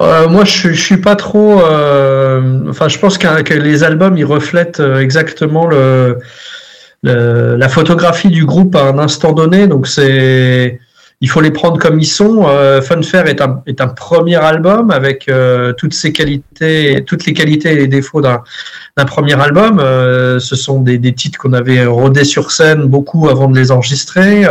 euh, 0.00 0.28
moi, 0.28 0.44
je, 0.44 0.68
je 0.68 0.80
suis 0.80 0.98
pas 0.98 1.16
trop. 1.16 1.56
enfin, 1.56 2.88
je 2.88 2.98
pense 2.98 3.18
que, 3.18 3.52
les 3.52 3.82
albums, 3.82 4.16
ils 4.16 4.24
reflètent 4.24 4.80
exactement 4.80 5.66
le, 5.66 6.18
la 7.02 7.68
photographie 7.68 8.28
du 8.28 8.44
groupe 8.44 8.76
à 8.76 8.84
un 8.84 8.98
instant 8.98 9.32
donné. 9.32 9.66
Donc, 9.66 9.88
c'est 9.88 10.78
il 11.20 11.28
faut 11.28 11.40
les 11.40 11.50
prendre 11.50 11.78
comme 11.78 11.98
ils 11.98 12.06
sont. 12.06 12.46
Euh, 12.46 12.80
Funfair 12.80 13.26
est 13.26 13.40
un, 13.40 13.60
est 13.66 13.80
un 13.80 13.88
premier 13.88 14.36
album 14.36 14.92
avec 14.92 15.28
euh, 15.28 15.72
toutes 15.72 15.94
ses 15.94 16.12
qualités, 16.12 17.02
toutes 17.06 17.26
les 17.26 17.32
qualités 17.32 17.72
et 17.72 17.76
les 17.76 17.88
défauts 17.88 18.20
d'un 18.20 18.42
premier 19.04 19.40
album. 19.40 19.80
Euh, 19.80 20.38
ce 20.38 20.54
sont 20.54 20.80
des, 20.80 20.98
des 20.98 21.14
titres 21.14 21.38
qu'on 21.38 21.54
avait 21.54 21.84
rodés 21.86 22.22
sur 22.24 22.52
scène 22.52 22.84
beaucoup 22.84 23.28
avant 23.28 23.48
de 23.48 23.58
les 23.58 23.72
enregistrer. 23.72 24.44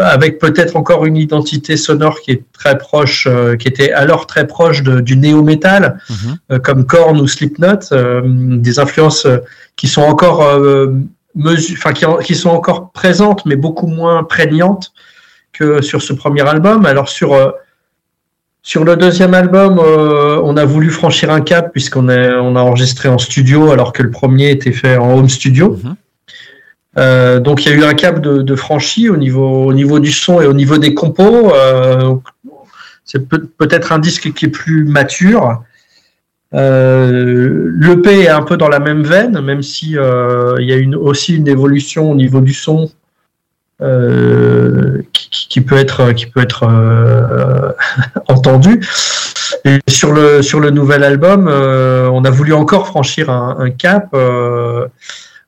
Avec 0.00 0.38
peut-être 0.38 0.76
encore 0.76 1.06
une 1.06 1.16
identité 1.16 1.76
sonore 1.76 2.20
qui 2.20 2.30
est 2.32 2.42
très 2.52 2.78
proche, 2.78 3.28
qui 3.58 3.68
était 3.68 3.92
alors 3.92 4.26
très 4.26 4.46
proche 4.46 4.82
de, 4.82 5.00
du 5.00 5.16
néo-metal, 5.16 5.98
mhm. 6.08 6.58
comme 6.60 6.86
Korn 6.86 7.20
ou 7.20 7.28
Slipknot, 7.28 7.90
des 8.24 8.78
influences 8.78 9.26
qui 9.76 9.86
sont 9.86 10.02
encore 10.02 10.42
enfin, 11.36 11.92
qui, 11.92 12.04
qui, 12.24 12.34
sont 12.34 12.50
encore 12.50 12.90
présentes, 12.92 13.44
mais 13.46 13.56
beaucoup 13.56 13.86
moins 13.86 14.24
prégnantes 14.24 14.92
que 15.52 15.82
sur 15.82 16.02
ce 16.02 16.12
premier 16.12 16.46
album. 16.48 16.86
Alors 16.86 17.08
sur 17.08 17.34
euh, 17.34 17.50
sur 18.62 18.84
le 18.84 18.96
deuxième 18.96 19.32
album, 19.32 19.78
euh, 19.78 20.40
on 20.44 20.56
a 20.56 20.64
voulu 20.64 20.90
franchir 20.90 21.30
un 21.30 21.40
cap 21.40 21.72
puisqu'on 21.72 22.08
on 22.08 22.56
a 22.56 22.60
enregistré 22.60 23.08
en 23.08 23.16
studio 23.16 23.70
alors 23.70 23.92
que 23.92 24.02
le 24.02 24.10
premier 24.10 24.50
était 24.50 24.72
fait 24.72 24.96
en 24.96 25.16
home 25.16 25.28
studio. 25.28 25.78
Mhm. 25.82 25.96
Euh, 26.98 27.40
donc 27.40 27.64
il 27.64 27.70
y 27.70 27.74
a 27.74 27.76
eu 27.76 27.84
un 27.84 27.94
cap 27.94 28.20
de, 28.20 28.42
de, 28.42 28.54
franchi 28.56 29.08
au 29.08 29.16
niveau, 29.16 29.66
au 29.66 29.72
niveau 29.72 30.00
du 30.00 30.10
son 30.10 30.40
et 30.40 30.46
au 30.46 30.52
niveau 30.52 30.78
des 30.78 30.94
compos. 30.94 31.54
Euh, 31.54 32.14
c'est 33.04 33.26
peut-être 33.26 33.92
un 33.92 33.98
disque 33.98 34.34
qui 34.34 34.44
est 34.46 34.50
plus 34.50 34.84
mature. 34.84 35.62
Euh, 36.54 37.70
L'EP 37.74 38.22
est 38.22 38.28
un 38.28 38.42
peu 38.42 38.56
dans 38.56 38.68
la 38.68 38.78
même 38.78 39.02
veine, 39.02 39.40
même 39.40 39.62
si 39.62 39.98
euh, 39.98 40.56
il 40.60 40.66
y 40.66 40.72
a 40.72 40.98
aussi 40.98 41.36
une 41.36 41.48
évolution 41.48 42.10
au 42.10 42.14
niveau 42.14 42.40
du 42.40 42.54
son 42.54 42.90
euh, 43.82 45.02
qui, 45.12 45.60
peut 45.60 45.76
être 45.76 46.00
euh, 46.62 47.72
entendu. 48.28 48.80
Et 49.64 49.78
sur 49.88 50.12
le 50.12 50.70
nouvel 50.70 51.04
album, 51.04 51.48
on 51.48 52.24
a 52.24 52.30
voulu 52.30 52.54
encore 52.54 52.86
franchir 52.86 53.30
un, 53.30 53.70
cap. 53.70 54.16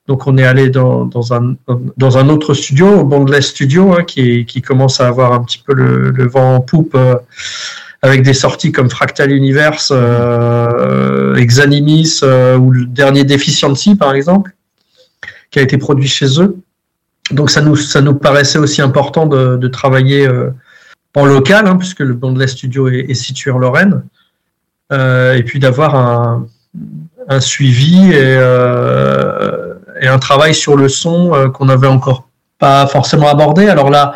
Donc 0.07 0.27
on 0.27 0.37
est 0.37 0.45
allé 0.45 0.69
dans, 0.69 1.33
un 1.33 2.29
autre 2.29 2.53
studio, 2.53 2.87
au 2.87 3.41
Studio, 3.41 3.93
hein, 3.93 4.03
qui, 4.03 4.45
qui 4.45 4.61
commence 4.61 5.01
à 5.01 5.07
avoir 5.07 5.33
un 5.33 5.43
petit 5.43 5.63
peu 5.65 5.73
le, 5.73 6.11
le 6.11 6.27
vent 6.27 6.55
en 6.55 6.61
poupe 6.61 6.97
avec 8.01 8.23
des 8.23 8.33
sorties 8.33 8.71
comme 8.71 8.89
Fractal 8.89 9.31
Universe, 9.31 9.91
euh, 9.95 11.35
Exanimis 11.35 12.19
euh, 12.23 12.57
ou 12.57 12.71
le 12.71 12.85
dernier 12.85 13.23
Deficiency 13.23 13.95
par 13.95 14.13
exemple, 14.13 14.55
qui 15.51 15.59
a 15.59 15.61
été 15.61 15.77
produit 15.77 16.07
chez 16.07 16.41
eux. 16.41 16.57
Donc 17.29 17.51
ça 17.51 17.61
nous, 17.61 17.75
ça 17.75 18.01
nous 18.01 18.15
paraissait 18.15 18.57
aussi 18.57 18.81
important 18.81 19.27
de, 19.27 19.67
travailler 19.67 20.27
euh, 20.27 20.49
en 21.15 21.25
local, 21.25 21.67
hein, 21.67 21.77
puisque 21.77 21.99
le 21.99 22.13
Bondless 22.13 22.51
Studio 22.51 22.89
est, 22.89 23.13
situé 23.13 23.51
en 23.51 23.59
Lorraine, 23.59 24.03
euh, 24.91 25.35
et 25.35 25.43
puis 25.43 25.59
d'avoir 25.59 25.95
un, 25.95 26.47
suivi 27.39 28.11
et, 28.11 28.33
et, 30.01 30.07
un 30.07 30.19
travail 30.19 30.53
sur 30.53 30.75
le 30.75 30.89
son 30.89 31.51
qu'on 31.53 31.65
n'avait 31.65 31.87
encore 31.87 32.27
pas 32.59 32.87
forcément 32.87 33.29
abordé. 33.29 33.69
Alors 33.69 33.89
là, 33.89 34.15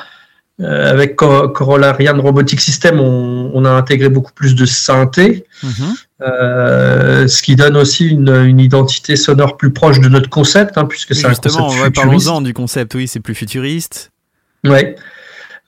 euh, 0.62 0.90
avec 0.90 1.18
Corollarian 1.18 2.22
Robotic 2.22 2.62
System, 2.62 3.02
on, 3.02 3.52
on, 3.54 3.66
a 3.66 3.70
intégré 3.72 4.08
beaucoup 4.08 4.32
plus 4.32 4.56
de 4.56 4.66
synthé, 4.66 5.46
mm 5.62 5.68
-hmm. 5.68 5.96
euh, 6.22 7.28
ce 7.28 7.42
qui 7.42 7.58
donne 7.58 7.76
aussi 7.76 8.08
une, 8.08 8.30
une, 8.30 8.62
identité 8.62 9.18
sonore 9.18 9.58
plus 9.58 9.74
proche 9.74 10.00
de 10.00 10.08
notre 10.08 10.30
concept, 10.30 10.78
hein, 10.78 10.86
puisque 10.86 11.14
c'est 11.14 11.26
un 11.26 11.34
concept 11.34 11.82
ouais, 11.82 11.92
Parlons-en 11.92 12.40
du 12.40 12.54
concept, 12.54 12.96
oui, 12.96 13.06
c'est 13.06 13.20
plus 13.20 13.36
futuriste. 13.36 14.12
Ouais. 14.64 14.96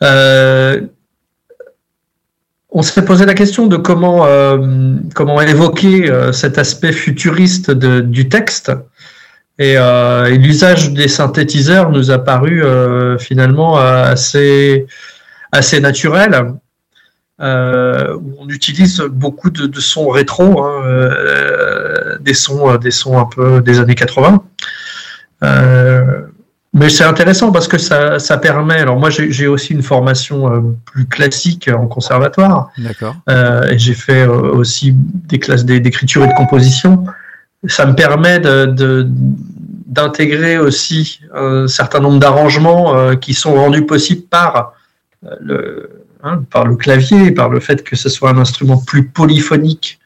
Euh, 0.03 0.79
on 2.71 2.81
s'est 2.81 3.03
posé 3.03 3.25
la 3.25 3.33
question 3.33 3.67
de 3.67 3.75
comment, 3.75 4.25
comment 5.13 5.41
évoquer 5.41 6.11
cet 6.31 6.57
aspect 6.57 6.93
futuriste 6.93 7.71
de, 7.71 7.99
du 7.99 8.29
texte. 8.29 8.71
Et, 9.59 9.77
euh, 9.77 10.25
et 10.25 10.37
l'usage 10.37 10.91
des 10.93 11.07
synthétiseurs 11.07 11.89
nous 11.89 12.11
a 12.11 12.19
paru 12.19 12.63
euh, 12.63 13.17
finalement 13.17 13.77
assez, 13.77 14.85
assez 15.51 15.79
naturel. 15.79 16.53
Euh, 17.39 18.15
où 18.15 18.33
on 18.39 18.49
utilise 18.49 18.99
beaucoup 19.11 19.51
de, 19.51 19.67
de 19.67 19.79
sons 19.79 20.09
rétro, 20.09 20.63
hein, 20.63 20.81
euh, 20.85 22.17
des 22.19 22.33
sons, 22.33 22.77
des 22.77 22.89
sons 22.89 23.19
un 23.19 23.25
peu 23.25 23.61
des 23.61 23.79
années 23.79 23.93
80. 23.93 24.43
Euh, 25.43 26.21
mais 26.73 26.89
c'est 26.89 27.03
intéressant 27.03 27.51
parce 27.51 27.67
que 27.67 27.77
ça, 27.77 28.17
ça 28.17 28.37
permet. 28.37 28.79
Alors 28.79 28.99
moi, 28.99 29.11
j'ai 29.11 29.45
aussi 29.45 29.73
une 29.73 29.83
formation 29.83 30.75
plus 30.85 31.05
classique 31.05 31.69
en 31.71 31.85
conservatoire. 31.85 32.71
D'accord. 32.79 33.15
Et 33.27 33.77
j'ai 33.77 33.93
fait 33.93 34.25
aussi 34.25 34.93
des 34.95 35.37
classes 35.37 35.65
d'écriture 35.65 36.23
et 36.25 36.27
de 36.27 36.33
composition 36.33 37.05
ça 37.65 37.85
me 37.85 37.95
permet 37.95 38.39
d'intégrer 39.87 40.57
aussi 40.57 41.21
un 41.33 41.67
certain 41.67 41.99
nombre 41.99 42.19
d'arrangements 42.19 42.95
euh, 42.95 43.15
qui 43.15 43.33
sont 43.33 43.55
rendus 43.55 43.85
possibles 43.85 44.27
par 44.29 44.73
euh, 45.25 45.35
le, 45.41 45.89
hein, 46.23 46.43
par 46.51 46.65
le 46.65 46.75
clavier, 46.75 47.31
par 47.31 47.49
le 47.49 47.59
fait 47.59 47.83
que 47.83 47.95
ce 47.95 48.09
soit 48.09 48.29
un 48.29 48.37
instrument 48.37 48.77
plus 48.77 49.07
polyphonique 49.07 49.99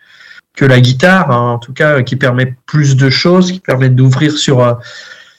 que 0.56 0.66
la 0.66 0.80
guitare, 0.80 1.32
hein, 1.32 1.52
en 1.52 1.58
tout 1.60 1.74
cas 1.74 2.02
qui 2.04 2.16
permet 2.16 2.56
plus 2.66 2.96
de 2.96 3.10
choses, 3.10 3.52
qui 3.52 3.60
permet 3.60 3.90
d'ouvrir 3.90 4.38
sur 4.38 4.62
euh, 4.62 4.74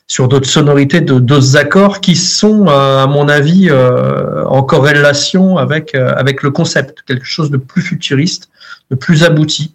sur 0.09 0.29
d'autres 0.29 0.49
sonorités, 0.49 1.01
d'autres 1.01 1.57
accords 1.57 2.03
qui 2.03 2.17
sont, 2.17 2.67
à 2.67 3.07
mon 3.07 3.31
avis, 3.31 3.71
en 3.73 4.63
corrélation 4.63 5.57
avec 5.57 5.95
avec 5.95 6.43
le 6.43 6.51
concept, 6.51 7.03
quelque 7.07 7.25
chose 7.25 7.51
de 7.51 7.57
plus 7.57 7.81
futuriste, 7.81 8.51
de 8.91 8.97
plus 8.97 9.25
abouti. 9.25 9.75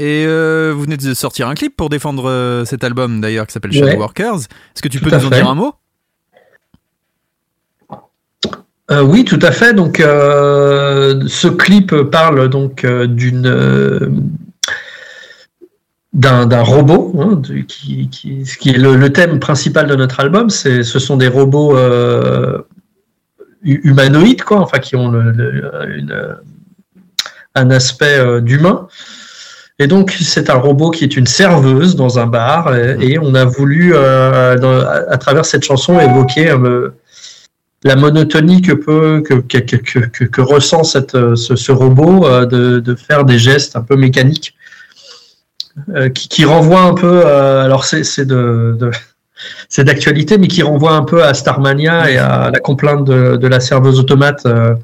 Et 0.00 0.24
euh, 0.26 0.72
vous 0.74 0.80
venez 0.84 0.96
de 0.96 1.12
sortir 1.12 1.46
un 1.46 1.54
clip 1.54 1.76
pour 1.76 1.90
défendre 1.90 2.26
euh, 2.26 2.64
cet 2.64 2.84
album 2.84 3.20
d'ailleurs 3.20 3.46
qui 3.46 3.52
s'appelle 3.52 3.70
Shadow 3.70 3.86
ouais. 3.86 3.96
Workers. 3.98 4.36
Est-ce 4.38 4.80
que 4.80 4.88
tu 4.88 4.98
Tout 4.98 5.10
peux 5.10 5.14
nous 5.14 5.26
en 5.26 5.28
dire 5.28 5.46
un 5.46 5.54
mot? 5.54 5.74
Euh, 8.90 9.02
oui, 9.02 9.26
tout 9.26 9.38
à 9.42 9.52
fait. 9.52 9.74
Donc, 9.74 10.00
euh, 10.00 11.22
ce 11.28 11.48
clip 11.48 11.94
parle 12.10 12.48
donc 12.48 12.86
d'une 12.86 14.22
d'un 16.14 16.62
robot, 16.62 17.14
hein, 17.20 17.34
de- 17.36 17.58
qui, 17.60 18.08
qui, 18.08 18.46
ce 18.46 18.56
qui 18.56 18.70
est 18.70 18.78
le, 18.78 18.96
le 18.96 19.12
thème 19.12 19.38
principal 19.38 19.86
de 19.86 19.96
notre 19.96 20.18
album. 20.20 20.48
Ce 20.48 20.82
sont 20.82 21.18
des 21.18 21.28
robots 21.28 21.76
hu- 23.62 23.80
humanoïdes, 23.84 24.44
quoi, 24.44 24.60
enfin 24.60 24.78
qui 24.78 24.96
ont 24.96 25.10
le, 25.10 25.30
le- 25.30 25.98
une- 25.98 26.36
un 27.54 27.70
aspect 27.70 28.40
d'humain. 28.40 28.88
Et 29.80 29.86
donc, 29.86 30.10
c'est 30.20 30.50
un 30.50 30.54
robot 30.58 30.90
qui 30.90 31.04
est 31.04 31.16
une 31.16 31.26
serveuse 31.26 31.96
dans 31.96 32.18
un 32.18 32.26
bar, 32.26 32.76
et, 32.76 32.96
et 33.00 33.18
on 33.18 33.34
a 33.34 33.46
voulu, 33.46 33.92
euh, 33.94 34.56
dans- 34.58 34.80
à, 34.86 35.10
à 35.10 35.16
travers 35.16 35.46
cette 35.46 35.64
chanson, 35.64 35.98
évoquer 35.98 36.50
euh, 36.50 36.90
la 37.82 37.96
monotonie 37.96 38.60
que 38.60 38.72
peut 38.72 39.22
que, 39.26 39.34
que, 39.34 39.56
que, 39.58 39.98
que, 40.00 40.24
que 40.24 40.40
ressent 40.42 40.84
cette, 40.84 41.14
euh, 41.14 41.34
ce, 41.34 41.56
ce 41.56 41.72
robot 41.72 42.26
euh, 42.26 42.44
de, 42.44 42.78
de 42.80 42.94
faire 42.94 43.24
des 43.24 43.38
gestes 43.38 43.74
un 43.74 43.80
peu 43.80 43.96
mécaniques 43.96 44.54
qui, 46.14 46.28
qui 46.28 46.44
renvoient 46.44 46.82
un 46.82 46.92
peu 46.94 47.24
alors 47.24 47.84
c'est 47.84 48.04
c'est 48.04 48.26
de, 48.26 48.76
de 48.78 48.90
c'est 49.70 49.84
d'actualité 49.84 50.36
mais 50.36 50.48
qui 50.48 50.62
renvoie 50.62 50.92
un 50.92 51.04
peu 51.04 51.24
à 51.24 51.32
Starmania 51.32 52.10
et 52.10 52.18
à 52.18 52.50
la 52.52 52.58
complainte 52.58 53.04
de, 53.06 53.36
de 53.36 53.46
la 53.48 53.60
serveuse 53.60 53.98
automate 53.98 54.44
euh, 54.44 54.74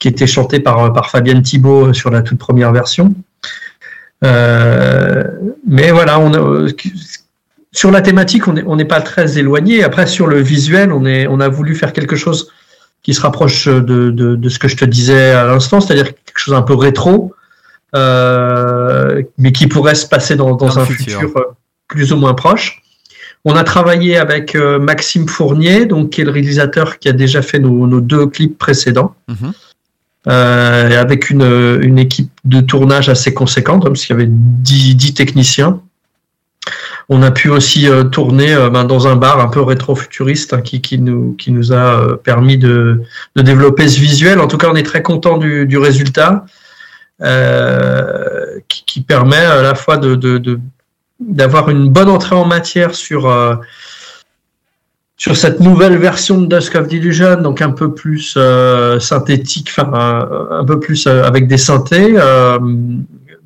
qui 0.00 0.08
était 0.08 0.26
chantée 0.26 0.58
par 0.58 0.92
par 0.92 1.10
Fabienne 1.10 1.42
Thibault 1.42 1.92
sur 1.92 2.10
la 2.10 2.22
toute 2.22 2.38
première 2.38 2.72
version 2.72 3.14
mais 5.66 5.90
voilà 5.90 6.18
on 6.20 6.32
a, 6.34 6.66
sur 7.72 7.90
la 7.90 8.02
thématique, 8.02 8.46
on 8.46 8.76
n'est 8.76 8.84
pas 8.84 9.00
très 9.00 9.36
éloigné. 9.38 9.82
Après, 9.82 10.06
sur 10.06 10.26
le 10.28 10.40
visuel, 10.40 10.92
on, 10.92 11.04
est, 11.04 11.26
on 11.26 11.40
a 11.40 11.48
voulu 11.48 11.74
faire 11.74 11.92
quelque 11.92 12.14
chose 12.14 12.50
qui 13.02 13.12
se 13.14 13.20
rapproche 13.20 13.66
de, 13.66 13.80
de, 14.10 14.36
de 14.36 14.48
ce 14.48 14.58
que 14.60 14.68
je 14.68 14.76
te 14.76 14.84
disais 14.84 15.32
à 15.32 15.44
l'instant, 15.44 15.80
c'est-à-dire 15.80 16.06
quelque 16.06 16.38
chose 16.38 16.54
un 16.54 16.62
peu 16.62 16.74
rétro, 16.74 17.34
euh, 17.96 19.22
mais 19.38 19.50
qui 19.52 19.66
pourrait 19.66 19.96
se 19.96 20.06
passer 20.06 20.36
dans, 20.36 20.54
dans 20.54 20.68
Dans 20.68 20.74
le 20.76 20.80
un 20.82 20.84
futur. 20.86 21.20
futur. 21.20 21.36
euh, 21.36 21.42
plus 21.88 22.12
ou 22.12 22.16
moins 22.16 22.34
proche. 22.34 22.80
On 23.44 23.54
a 23.56 23.64
travaillé 23.64 24.16
avec 24.16 24.54
euh, 24.54 24.78
Maxime 24.78 25.28
Fournier, 25.28 25.84
donc, 25.84 26.10
qui 26.10 26.22
est 26.22 26.24
le 26.24 26.30
réalisateur 26.30 26.98
qui 26.98 27.08
a 27.08 27.12
déjà 27.12 27.42
fait 27.42 27.58
nos, 27.58 27.86
nos 27.86 28.00
deux 28.00 28.26
clips 28.26 28.56
précédents. 28.56 29.14
Mhm. 29.28 29.52
Euh, 30.26 31.00
avec 31.00 31.28
une, 31.28 31.78
une 31.82 31.98
équipe 31.98 32.30
de 32.44 32.60
tournage 32.60 33.10
assez 33.10 33.34
conséquente, 33.34 33.84
hein, 33.84 33.88
parce 33.88 34.06
qu'il 34.06 34.16
y 34.16 34.18
avait 34.18 34.30
10, 34.30 34.94
10 34.96 35.14
techniciens. 35.14 35.80
On 37.10 37.22
a 37.22 37.30
pu 37.30 37.50
aussi 37.50 37.88
euh, 37.88 38.04
tourner 38.04 38.54
euh, 38.54 38.70
ben, 38.70 38.84
dans 38.84 39.06
un 39.06 39.16
bar 39.16 39.38
un 39.38 39.48
peu 39.48 39.60
rétro-futuriste 39.60 40.54
hein, 40.54 40.62
qui, 40.62 40.80
qui, 40.80 40.98
nous, 40.98 41.34
qui 41.34 41.50
nous 41.50 41.72
a 41.72 42.00
euh, 42.00 42.16
permis 42.16 42.56
de, 42.56 43.02
de 43.36 43.42
développer 43.42 43.86
ce 43.86 44.00
visuel. 44.00 44.40
En 44.40 44.46
tout 44.46 44.56
cas, 44.56 44.68
on 44.70 44.76
est 44.76 44.84
très 44.84 45.02
content 45.02 45.36
du, 45.36 45.66
du 45.66 45.76
résultat 45.76 46.46
qui, 47.20 48.84
qui 48.84 49.00
permet 49.02 49.36
à 49.36 49.62
la 49.62 49.74
fois 49.74 49.96
de, 49.96 50.40
d'avoir 51.20 51.70
une 51.70 51.88
bonne 51.88 52.10
entrée 52.10 52.34
en 52.34 52.44
matière 52.44 52.94
sur, 52.94 53.28
sur 55.16 55.36
cette 55.36 55.60
nouvelle 55.60 55.96
version 55.96 56.40
de 56.40 56.46
Dusk 56.46 56.74
of 56.74 56.88
Delusion, 56.88 57.40
donc 57.40 57.62
un 57.62 57.70
peu 57.70 57.94
plus 57.94 58.34
euh, 58.36 58.98
synthétique, 58.98 59.68
enfin 59.70 59.90
un, 59.92 60.60
un 60.60 60.64
peu 60.64 60.80
plus 60.80 61.06
euh, 61.06 61.22
avec 61.22 61.46
des 61.46 61.56
synthés, 61.56 62.14
euh, 62.16 62.58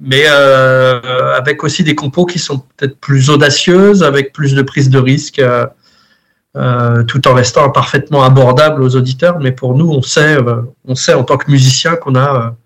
mais 0.01 0.25
euh, 0.29 1.35
avec 1.37 1.65
aussi 1.65 1.85
des 1.85 1.95
compos 1.95 2.25
qui 2.25 2.39
sont 2.39 2.63
peut-être 2.77 2.99
plus 2.99 3.29
audacieuses, 3.31 4.03
avec 4.03 4.33
plus 4.33 4.55
de 4.55 4.63
prise 4.63 4.89
de 4.89 4.99
risque, 4.99 5.41
euh, 5.41 5.67
euh, 6.57 7.03
tout 7.05 7.29
en 7.29 7.35
restant 7.35 7.69
parfaitement 7.71 8.23
abordable 8.25 8.83
aux 8.83 8.97
auditeurs. 8.97 9.39
Mais 9.39 9.53
pour 9.53 9.75
nous, 9.75 9.91
on 9.91 10.01
sait, 10.01 10.39
euh, 10.39 10.63
on 10.87 10.95
sait 10.95 11.15
en 11.15 11.23
tant 11.25 11.37
que 11.37 11.51
musicien 11.51 11.97
qu'on 11.97 12.15
a, 12.15 12.57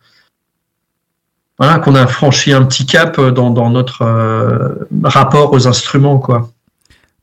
euh, 1.61 1.79
qu'on 1.79 1.96
a 1.96 2.07
franchi 2.07 2.53
un 2.53 2.64
petit 2.64 2.87
cap 2.87 3.20
dans, 3.20 3.50
dans 3.50 3.70
notre 3.70 4.03
euh, 4.03 4.87
rapport 5.03 5.53
aux 5.53 5.66
instruments, 5.66 6.18
quoi. 6.18 6.50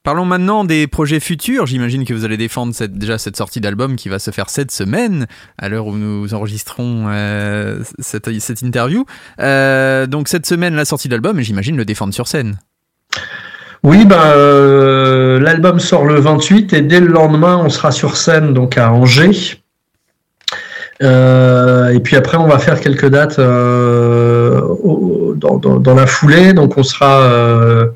Parlons 0.03 0.23
maintenant 0.23 0.63
des 0.63 0.87
projets 0.87 1.19
futurs. 1.19 1.65
J'imagine 1.65 2.05
que 2.05 2.13
vous 2.13 2.23
allez 2.23 2.37
défendre 2.37 2.73
cette- 2.73 2.97
déjà 2.97 3.17
cette 3.17 3.35
sortie 3.35 3.59
d'album 3.59 3.97
qui 3.97 4.07
va 4.07 4.17
se 4.17 4.31
faire 4.31 4.49
cette 4.49 4.71
semaine, 4.71 5.27
à 5.57 5.67
l'heure 5.67 5.87
où 5.87 5.95
nous 5.95 6.33
enregistrons 6.33 7.07
euh, 7.09 7.81
cette, 7.99 8.61
interview. 8.61 9.05
Euh, 9.41 10.07
donc 10.07 10.29
cette 10.29 10.45
semaine, 10.45 10.73
la 10.75 10.85
sortie 10.85 11.09
d'album, 11.09 11.37
et 11.39 11.43
j'imagine 11.43 11.75
le 11.75 11.83
défendre 11.83 12.13
sur 12.13 12.29
scène. 12.29 12.59
Oui, 13.83 14.05
ben, 14.05 14.21
euh, 14.21 15.37
l'album 15.39 15.79
sort 15.81 16.05
le 16.05 16.19
28 16.19 16.71
et 16.73 16.81
dès 16.81 17.01
le 17.01 17.07
lendemain, 17.07 17.57
on 17.57 17.69
sera 17.69 17.91
sur 17.91 18.15
scène 18.15 18.53
donc 18.53 18.77
à 18.77 18.93
Angers. 18.93 19.61
Et 21.01 21.99
puis 22.03 22.15
après, 22.15 22.37
on 22.37 22.47
va 22.47 22.59
faire 22.59 22.79
quelques 22.79 23.09
dates 23.09 23.37
dans, 23.37 23.45
la 25.95 26.07
foulée. 26.07 26.53
Donc 26.53 26.77
on 26.77 26.83
sera 26.83 27.89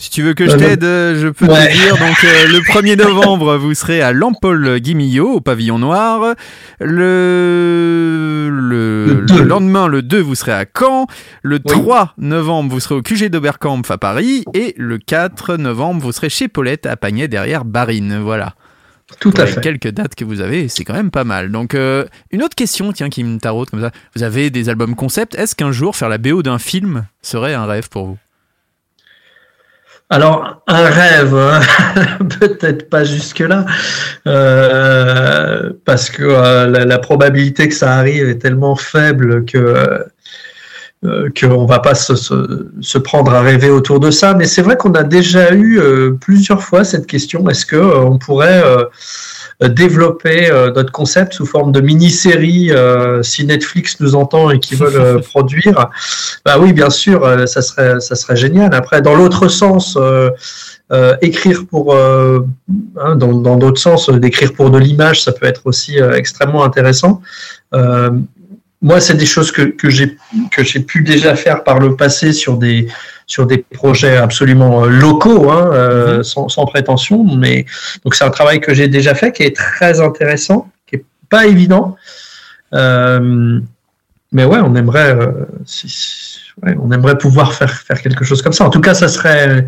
Si 0.00 0.10
tu 0.10 0.22
veux 0.22 0.32
que 0.32 0.46
je 0.46 0.52
Euh, 0.52 0.56
t'aide, 0.58 0.82
je 1.20 1.28
peux 1.28 1.46
Ouais. 1.46 1.66
te 1.68 1.72
dire. 1.72 1.96
Donc 1.98 2.16
euh, 2.24 2.46
le 2.52 2.60
1er 2.60 2.96
novembre, 2.96 3.56
vous 3.56 3.74
serez 3.74 4.00
à 4.00 4.12
Lampol 4.12 4.78
Guimillot, 4.78 5.28
au 5.34 5.40
pavillon 5.40 5.78
noir. 5.80 6.34
Le, 8.50 9.24
lendemain, 9.44 9.86
le 9.88 10.02
2, 10.02 10.20
vous 10.20 10.34
serez 10.34 10.52
à 10.52 10.64
Caen. 10.78 11.06
Le 11.42 11.56
Oui. 11.56 11.62
3 11.72 12.14
novembre, 12.18 12.72
vous 12.72 12.80
serez 12.80 12.94
au 12.94 13.02
QG 13.02 13.28
d'Oberkampf 13.28 13.90
à 13.90 13.98
Paris. 13.98 14.44
Et 14.54 14.74
le 14.76 14.98
4 14.98 15.56
novembre, 15.56 16.00
vous 16.02 16.12
serez 16.12 16.28
chez 16.30 16.48
Paulette 16.48 16.86
à 16.86 16.96
Pagnet 16.96 17.26
derrière 17.28 17.64
Barine. 17.64 18.18
Voilà. 18.22 18.54
tout 19.20 19.32
à 19.36 19.46
les 19.46 19.52
fait. 19.52 19.60
quelques 19.62 19.88
dates 19.88 20.14
que 20.14 20.24
vous 20.24 20.40
avez, 20.40 20.68
c'est 20.68 20.84
quand 20.84 20.94
même 20.94 21.10
pas 21.10 21.24
mal. 21.24 21.50
Donc, 21.50 21.74
euh, 21.74 22.04
une 22.30 22.42
autre 22.42 22.54
question, 22.54 22.92
tiens, 22.92 23.08
qui 23.08 23.24
me 23.24 23.38
taraude 23.38 23.70
comme 23.70 23.80
ça. 23.80 23.90
Vous 24.14 24.22
avez 24.22 24.50
des 24.50 24.68
albums 24.68 24.94
concept. 24.94 25.34
Est-ce 25.34 25.54
qu'un 25.56 25.72
jour 25.72 25.96
faire 25.96 26.08
la 26.08 26.18
BO 26.18 26.42
d'un 26.42 26.58
film 26.58 27.06
serait 27.22 27.54
un 27.54 27.64
rêve 27.66 27.88
pour 27.88 28.06
vous? 28.06 28.18
Alors, 30.10 30.62
un 30.66 30.86
rêve, 30.86 31.34
hein. 31.34 31.60
peut-être 32.40 32.88
pas 32.88 33.04
jusque-là, 33.04 33.66
euh, 34.26 35.70
parce 35.84 36.08
que 36.08 36.22
euh, 36.22 36.66
la, 36.66 36.86
la 36.86 36.98
probabilité 36.98 37.68
que 37.68 37.74
ça 37.74 37.96
arrive 37.96 38.26
est 38.26 38.38
tellement 38.38 38.74
faible 38.74 39.44
que 39.44 40.06
euh, 41.04 41.28
qu'on 41.38 41.64
va 41.64 41.78
pas 41.78 41.94
se, 41.94 42.16
se, 42.16 42.66
se 42.80 42.98
prendre 42.98 43.32
à 43.32 43.40
rêver 43.40 43.70
autour 43.70 44.00
de 44.00 44.10
ça. 44.10 44.34
Mais 44.34 44.46
c'est 44.46 44.62
vrai 44.62 44.76
qu'on 44.76 44.92
a 44.94 45.04
déjà 45.04 45.52
eu 45.52 45.78
euh, 45.78 46.16
plusieurs 46.20 46.62
fois 46.62 46.82
cette 46.82 47.06
question 47.06 47.48
est-ce 47.48 47.64
que 47.64 47.76
euh, 47.76 48.00
on 48.00 48.18
pourrait 48.18 48.64
développer 49.60 50.50
notre 50.74 50.92
concept 50.92 51.34
sous 51.34 51.46
forme 51.46 51.72
de 51.72 51.80
mini-série 51.80 52.70
si 53.22 53.44
Netflix 53.44 53.98
nous 53.98 54.14
entend 54.14 54.50
et 54.50 54.60
qu'ils 54.60 54.78
veulent 54.78 55.20
produire? 55.32 55.90
Bah 56.44 56.58
oui, 56.60 56.72
bien 56.72 56.90
sûr, 56.90 57.48
ça 57.48 57.62
serait, 57.62 57.98
ça 57.98 58.14
serait 58.14 58.36
génial. 58.36 58.72
Après, 58.72 59.02
dans 59.02 59.16
l'autre 59.16 59.48
sens, 59.48 59.98
euh, 60.90 61.16
écrire 61.20 61.66
pour, 61.66 61.92
euh, 61.92 62.40
hein, 62.98 63.14
dans 63.14 63.34
dans 63.34 63.56
d'autres 63.56 63.80
sens, 63.80 64.08
euh, 64.08 64.18
d'écrire 64.18 64.54
pour 64.54 64.70
de 64.70 64.78
l'image, 64.78 65.22
ça 65.22 65.32
peut 65.32 65.44
être 65.44 65.62
aussi 65.66 65.98
extrêmement 65.98 66.64
intéressant. 66.64 67.20
Moi, 68.80 69.00
c'est 69.00 69.14
des 69.16 69.26
choses 69.26 69.50
que, 69.50 69.62
que 69.62 69.90
j'ai 69.90 70.16
que 70.52 70.62
j'ai 70.62 70.80
pu 70.80 71.02
déjà 71.02 71.34
faire 71.34 71.64
par 71.64 71.80
le 71.80 71.96
passé 71.96 72.32
sur 72.32 72.56
des 72.56 72.88
sur 73.26 73.44
des 73.46 73.58
projets 73.58 74.16
absolument 74.16 74.84
euh, 74.84 74.88
locaux, 74.88 75.50
hein, 75.50 75.70
euh, 75.72 76.22
sans, 76.22 76.48
sans 76.48 76.64
prétention. 76.64 77.24
Mais 77.24 77.66
donc 78.04 78.14
c'est 78.14 78.24
un 78.24 78.30
travail 78.30 78.60
que 78.60 78.72
j'ai 78.74 78.88
déjà 78.88 79.14
fait, 79.14 79.32
qui 79.32 79.42
est 79.42 79.56
très 79.56 80.00
intéressant, 80.00 80.70
qui 80.86 80.96
est 80.96 81.04
pas 81.28 81.46
évident. 81.46 81.96
Euh, 82.72 83.60
mais 84.30 84.44
ouais, 84.44 84.60
on 84.62 84.74
aimerait, 84.76 85.12
euh, 85.14 85.32
si- 85.66 85.88
si- 85.88 86.38
ouais, 86.62 86.76
on 86.80 86.92
aimerait 86.92 87.18
pouvoir 87.18 87.54
faire, 87.54 87.72
faire 87.72 88.00
quelque 88.00 88.24
chose 88.24 88.42
comme 88.42 88.52
ça. 88.52 88.64
En 88.64 88.70
tout 88.70 88.80
cas, 88.80 88.94
ça 88.94 89.08
serait 89.08 89.66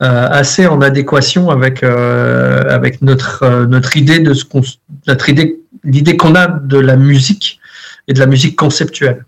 assez 0.00 0.64
en 0.68 0.80
adéquation 0.80 1.50
avec, 1.50 1.82
avec 1.82 3.02
notre, 3.02 3.64
notre 3.66 3.96
idée 3.96 4.20
de 4.20 4.32
ce 4.32 4.44
qu'on, 4.44 4.62
notre 5.08 5.28
idée, 5.28 5.58
l'idée 5.82 6.16
qu'on 6.16 6.36
a 6.36 6.46
de 6.46 6.78
la 6.78 6.96
musique 6.96 7.58
et 8.08 8.12
de 8.12 8.18
la 8.18 8.26
musique 8.26 8.56
conceptuelle. 8.56 9.24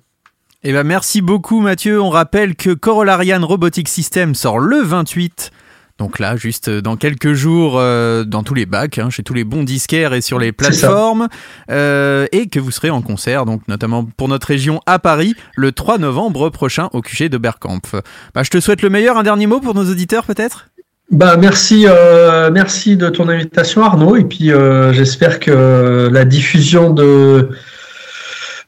Eh 0.63 0.73
ben 0.73 0.85
merci 0.85 1.23
beaucoup 1.23 1.61
Mathieu. 1.61 2.03
On 2.03 2.11
rappelle 2.11 2.55
que 2.55 2.71
Corollarian 2.71 3.47
Robotic 3.47 3.89
System 3.89 4.35
sort 4.35 4.59
le 4.59 4.83
28. 4.83 5.53
Donc 5.99 6.19
là, 6.19 6.35
juste 6.35 6.71
dans 6.71 6.97
quelques 6.97 7.35
jours, 7.35 7.75
euh, 7.77 8.25
dans 8.25 8.43
tous 8.43 8.55
les 8.55 8.65
bacs, 8.65 8.99
hein, 8.99 9.11
chez 9.11 9.23
tous 9.23 9.35
les 9.35 9.45
bons 9.45 9.65
disquaires 9.65 10.15
et 10.15 10.23
sur 10.23 10.39
les 10.39 10.51
plateformes, 10.51 11.29
euh, 11.71 12.27
et 12.33 12.49
que 12.49 12.59
vous 12.59 12.71
serez 12.71 12.89
en 12.89 13.03
concert, 13.03 13.45
donc 13.45 13.69
notamment 13.69 14.07
pour 14.17 14.29
notre 14.29 14.47
région 14.47 14.81
à 14.87 14.99
Paris, 14.99 15.35
le 15.57 15.73
3 15.73 15.99
novembre 15.99 16.49
prochain 16.49 16.89
au 16.95 17.03
QG 17.03 17.29
d'Oberkampf. 17.29 17.97
Bah, 18.35 18.43
je 18.43 18.49
te 18.49 18.61
souhaite 18.61 18.81
le 18.81 18.89
meilleur. 18.89 19.19
Un 19.19 19.25
dernier 19.25 19.47
mot 19.47 19.61
pour 19.61 19.75
nos 19.75 19.85
auditeurs, 19.91 20.25
peut-être? 20.25 20.71
Bah, 21.11 21.37
merci, 21.37 21.87
euh, 21.89 22.51
merci 22.53 22.97
de 22.97 23.09
ton 23.09 23.29
invitation, 23.29 23.83
Arnaud. 23.83 24.17
Et 24.17 24.25
puis, 24.25 24.53
euh, 24.53 24.93
j'espère 24.93 25.41
que 25.41 26.09
la 26.13 26.25
diffusion 26.25 26.91
de, 26.91 27.51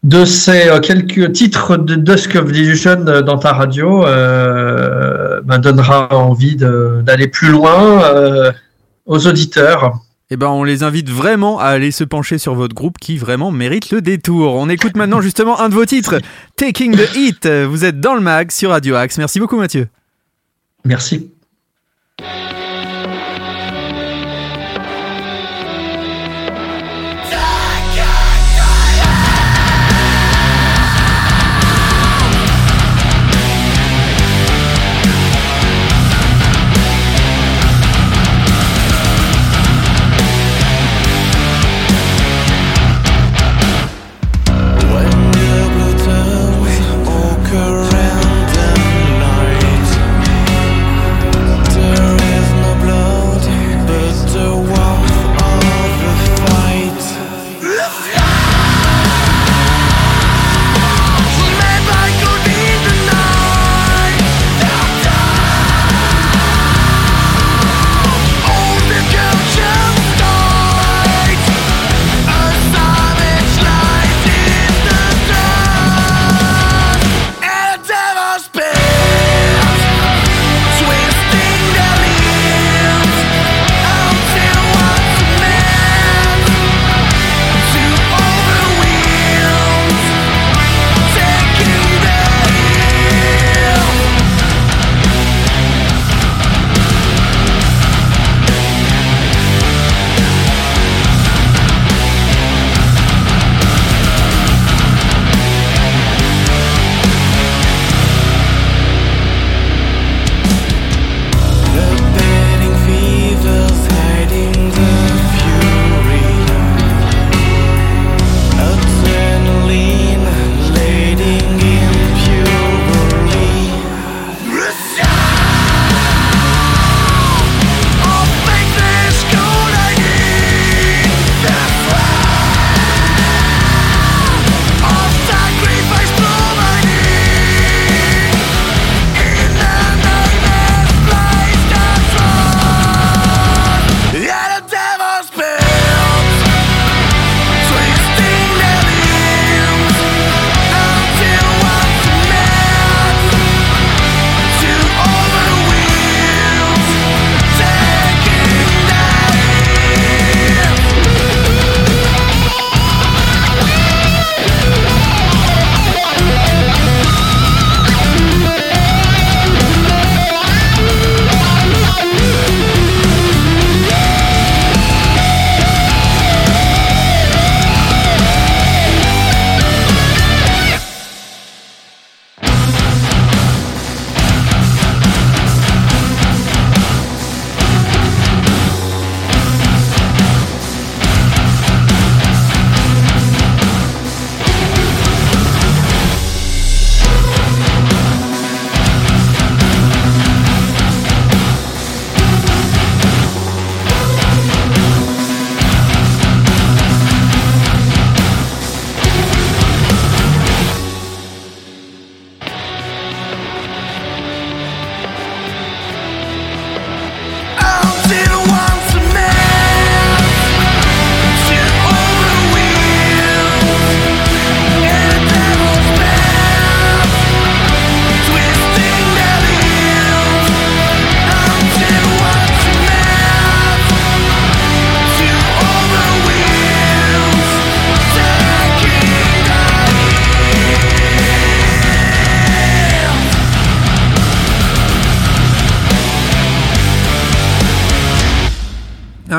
de 0.02 0.24
ces 0.24 0.68
euh, 0.68 0.80
quelques 0.80 1.32
titres 1.32 1.76
de 1.76 1.94
Dusk 1.94 2.34
of 2.34 2.46
Delusion 2.46 3.06
euh, 3.06 3.22
dans 3.22 3.38
ta 3.38 3.52
radio 3.52 4.04
euh, 4.04 5.40
me 5.44 5.58
donnera 5.58 6.12
envie 6.14 6.56
d'aller 6.56 7.28
plus 7.28 7.50
loin 7.50 8.02
euh, 8.02 8.52
aux 9.06 9.26
auditeurs. 9.26 9.94
eh 10.30 10.36
ben, 10.36 10.48
on 10.48 10.64
les 10.64 10.82
invite 10.82 11.08
vraiment 11.10 11.58
à 11.60 11.66
aller 11.66 11.90
se 11.90 12.04
pencher 12.04 12.38
sur 12.38 12.54
votre 12.54 12.74
groupe 12.74 12.98
qui 12.98 13.18
vraiment 13.18 13.50
mérite 13.50 13.90
le 13.90 14.00
détour. 14.00 14.54
On 14.54 14.68
écoute 14.68 14.96
maintenant 14.96 15.20
justement 15.20 15.60
un 15.60 15.68
de 15.68 15.74
vos 15.74 15.84
titres, 15.84 16.20
Taking 16.56 16.96
the 16.96 17.14
Heat. 17.14 17.46
Vous 17.46 17.84
êtes 17.84 18.00
dans 18.00 18.14
le 18.14 18.20
mag 18.22 18.50
sur 18.50 18.70
Radio 18.70 18.96
Axe. 18.96 19.18
Merci 19.18 19.40
beaucoup 19.40 19.58
Mathieu. 19.58 19.88
Merci. 20.84 21.30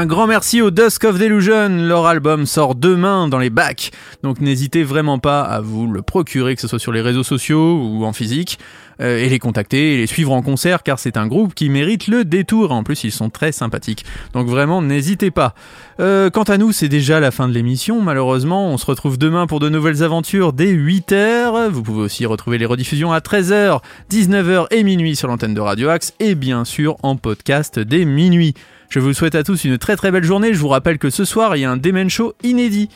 Un 0.04 0.06
grand 0.06 0.28
merci 0.28 0.62
au 0.62 0.70
Dusk 0.70 1.06
of 1.06 1.18
Delusion. 1.18 1.70
Leur 1.70 2.08
album 2.08 2.46
sort 2.46 2.76
demain 2.76 3.30
dans 3.30 3.40
les 3.40 3.50
bacs. 3.50 3.92
Donc 4.22 4.42
n'hésitez 4.42 4.84
vraiment 4.84 5.18
pas 5.18 5.44
à 5.44 5.62
vous 5.62 5.88
le 5.88 6.02
procurer, 6.02 6.56
que 6.56 6.62
ce 6.62 6.68
soit 6.68 6.78
sur 6.78 6.92
les 6.92 7.00
réseaux 7.00 7.24
sociaux 7.24 7.80
ou 7.82 8.04
en 8.04 8.12
physique, 8.12 8.60
euh, 9.00 9.18
et 9.20 9.30
les 9.30 9.40
contacter 9.40 9.94
et 9.94 9.98
les 10.00 10.06
suivre 10.06 10.34
en 10.34 10.42
concert 10.42 10.84
car 10.84 11.00
c'est 11.00 11.16
un 11.16 11.26
groupe 11.26 11.54
qui 11.54 11.70
mérite 11.70 12.08
le 12.08 12.26
détour. 12.26 12.74
En 12.74 12.84
plus, 12.84 13.06
ils 13.06 13.14
sont 13.14 13.30
très 13.30 13.54
sympathiques. 13.54 14.04
Donc 14.34 14.48
vraiment, 14.48 14.82
n'hésitez 14.82 15.32
pas. 15.32 15.56
Euh, 16.02 16.30
quant 16.30 16.44
à 16.44 16.58
nous, 16.58 16.74
c'est 16.74 16.90
déjà 16.90 17.22
la 17.22 17.32
fin 17.32 17.48
de 17.48 17.54
l'émission. 17.54 18.02
Malheureusement, 18.02 18.68
on 18.68 18.78
se 18.78 18.86
retrouve 18.86 19.18
demain 19.18 19.48
pour 19.48 19.62
de 19.62 19.70
nouvelles 19.70 20.04
aventures 20.04 20.52
dès 20.52 20.74
8h. 20.74 21.70
Vous 21.70 21.82
pouvez 21.82 22.02
aussi 22.02 22.26
retrouver 22.26 22.58
les 22.58 22.66
rediffusions 22.66 23.14
à 23.14 23.20
13h, 23.20 23.80
19h 24.12 24.66
et 24.72 24.84
minuit 24.84 25.16
sur 25.16 25.30
l'antenne 25.30 25.54
de 25.54 25.62
Radio 25.62 25.88
Axe 25.88 26.14
et 26.20 26.36
bien 26.36 26.66
sûr 26.66 26.98
en 27.04 27.16
podcast 27.16 27.80
dès 27.80 28.04
minuit. 28.04 28.54
Je 28.94 29.00
vous 29.00 29.14
souhaite 29.14 29.34
à 29.34 29.42
tous 29.42 29.66
une 29.66 29.80
très 29.80 29.96
très 29.96 30.12
belle 30.12 30.24
journée. 30.24 30.54
Je 30.54 30.60
vous 30.60 30.68
rappelle 30.68 31.00
que 31.00 31.10
ce 31.10 31.26
soir, 31.26 31.58
il 31.58 31.62
y 31.62 31.66
a 31.66 31.72
un 31.72 31.78
Demen 31.78 32.12
Show 32.12 32.36
inédit. 32.44 32.90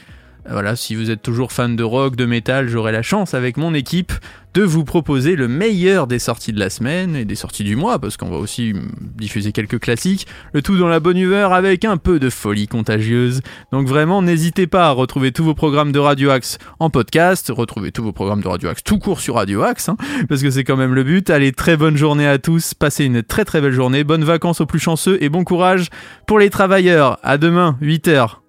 Voilà, 0.50 0.76
si 0.76 0.96
vous 0.96 1.12
êtes 1.12 1.22
toujours 1.22 1.52
fan 1.52 1.76
de 1.76 1.84
rock, 1.84 2.16
de 2.16 2.26
métal, 2.26 2.70
j'aurai 2.70 2.92
la 2.92 3.02
chance 3.02 3.34
avec 3.34 3.58
mon 3.58 3.74
équipe 3.74 4.14
de 4.54 4.64
vous 4.64 4.86
proposer 4.86 5.36
le 5.36 5.48
meilleur 5.48 6.08
des 6.08 6.18
sorties 6.18 6.52
de 6.52 6.60
la 6.60 6.72
semaine 6.72 7.16
et 7.16 7.26
des 7.26 7.36
sorties 7.36 7.64
du 7.64 7.76
mois, 7.76 8.00
parce 8.00 8.18
qu'on 8.18 8.30
va 8.30 8.38
aussi 8.38 8.74
diffuser 9.16 9.52
quelques 9.52 9.80
classiques, 9.80 10.26
le 10.54 10.62
tout 10.64 10.78
dans 10.78 10.88
la 10.88 11.00
bonne 11.00 11.18
humeur 11.18 11.54
avec 11.54 11.86
un 11.86 11.98
peu 11.98 12.18
de 12.18 12.30
folie 12.32 12.68
contagieuse. 12.68 13.42
Donc 13.72 13.88
vraiment, 13.88 14.22
n'hésitez 14.22 14.66
pas 14.66 14.88
à 14.88 14.92
retrouver 14.92 15.32
tous 15.32 15.44
vos 15.44 15.54
programmes 15.54 15.92
de 15.92 16.00
Radio 16.00 16.32
Axe 16.32 16.58
en 16.80 16.90
podcast, 16.90 17.52
retrouver 17.56 17.92
tous 17.92 18.04
vos 18.04 18.14
programmes 18.14 18.42
de 18.42 18.48
Radio 18.48 18.70
Axe 18.70 18.84
tout 18.84 18.98
court 18.98 19.20
sur 19.20 19.36
Radio 19.36 19.62
Axe, 19.62 19.90
hein, 19.90 19.98
parce 20.28 20.42
que 20.42 20.50
c'est 20.50 20.64
quand 20.64 20.78
même 20.78 20.96
le 20.96 21.04
but. 21.04 21.30
Allez, 21.30 21.52
très 21.52 21.78
bonne 21.78 21.98
journée 21.98 22.28
à 22.28 22.40
tous, 22.40 22.74
passez 22.74 23.06
une 23.06 23.22
très 23.22 23.46
très 23.46 23.62
belle 23.62 23.74
journée, 23.74 24.04
bonnes 24.04 24.24
vacances 24.24 24.62
aux 24.62 24.66
plus 24.66 24.80
chanceux 24.80 25.22
et 25.22 25.30
bon 25.30 25.44
courage 25.44 25.90
pour 26.26 26.40
les 26.40 26.50
travailleurs. 26.50 27.20
À 27.22 27.38
demain, 27.38 27.78
8h. 27.82 28.47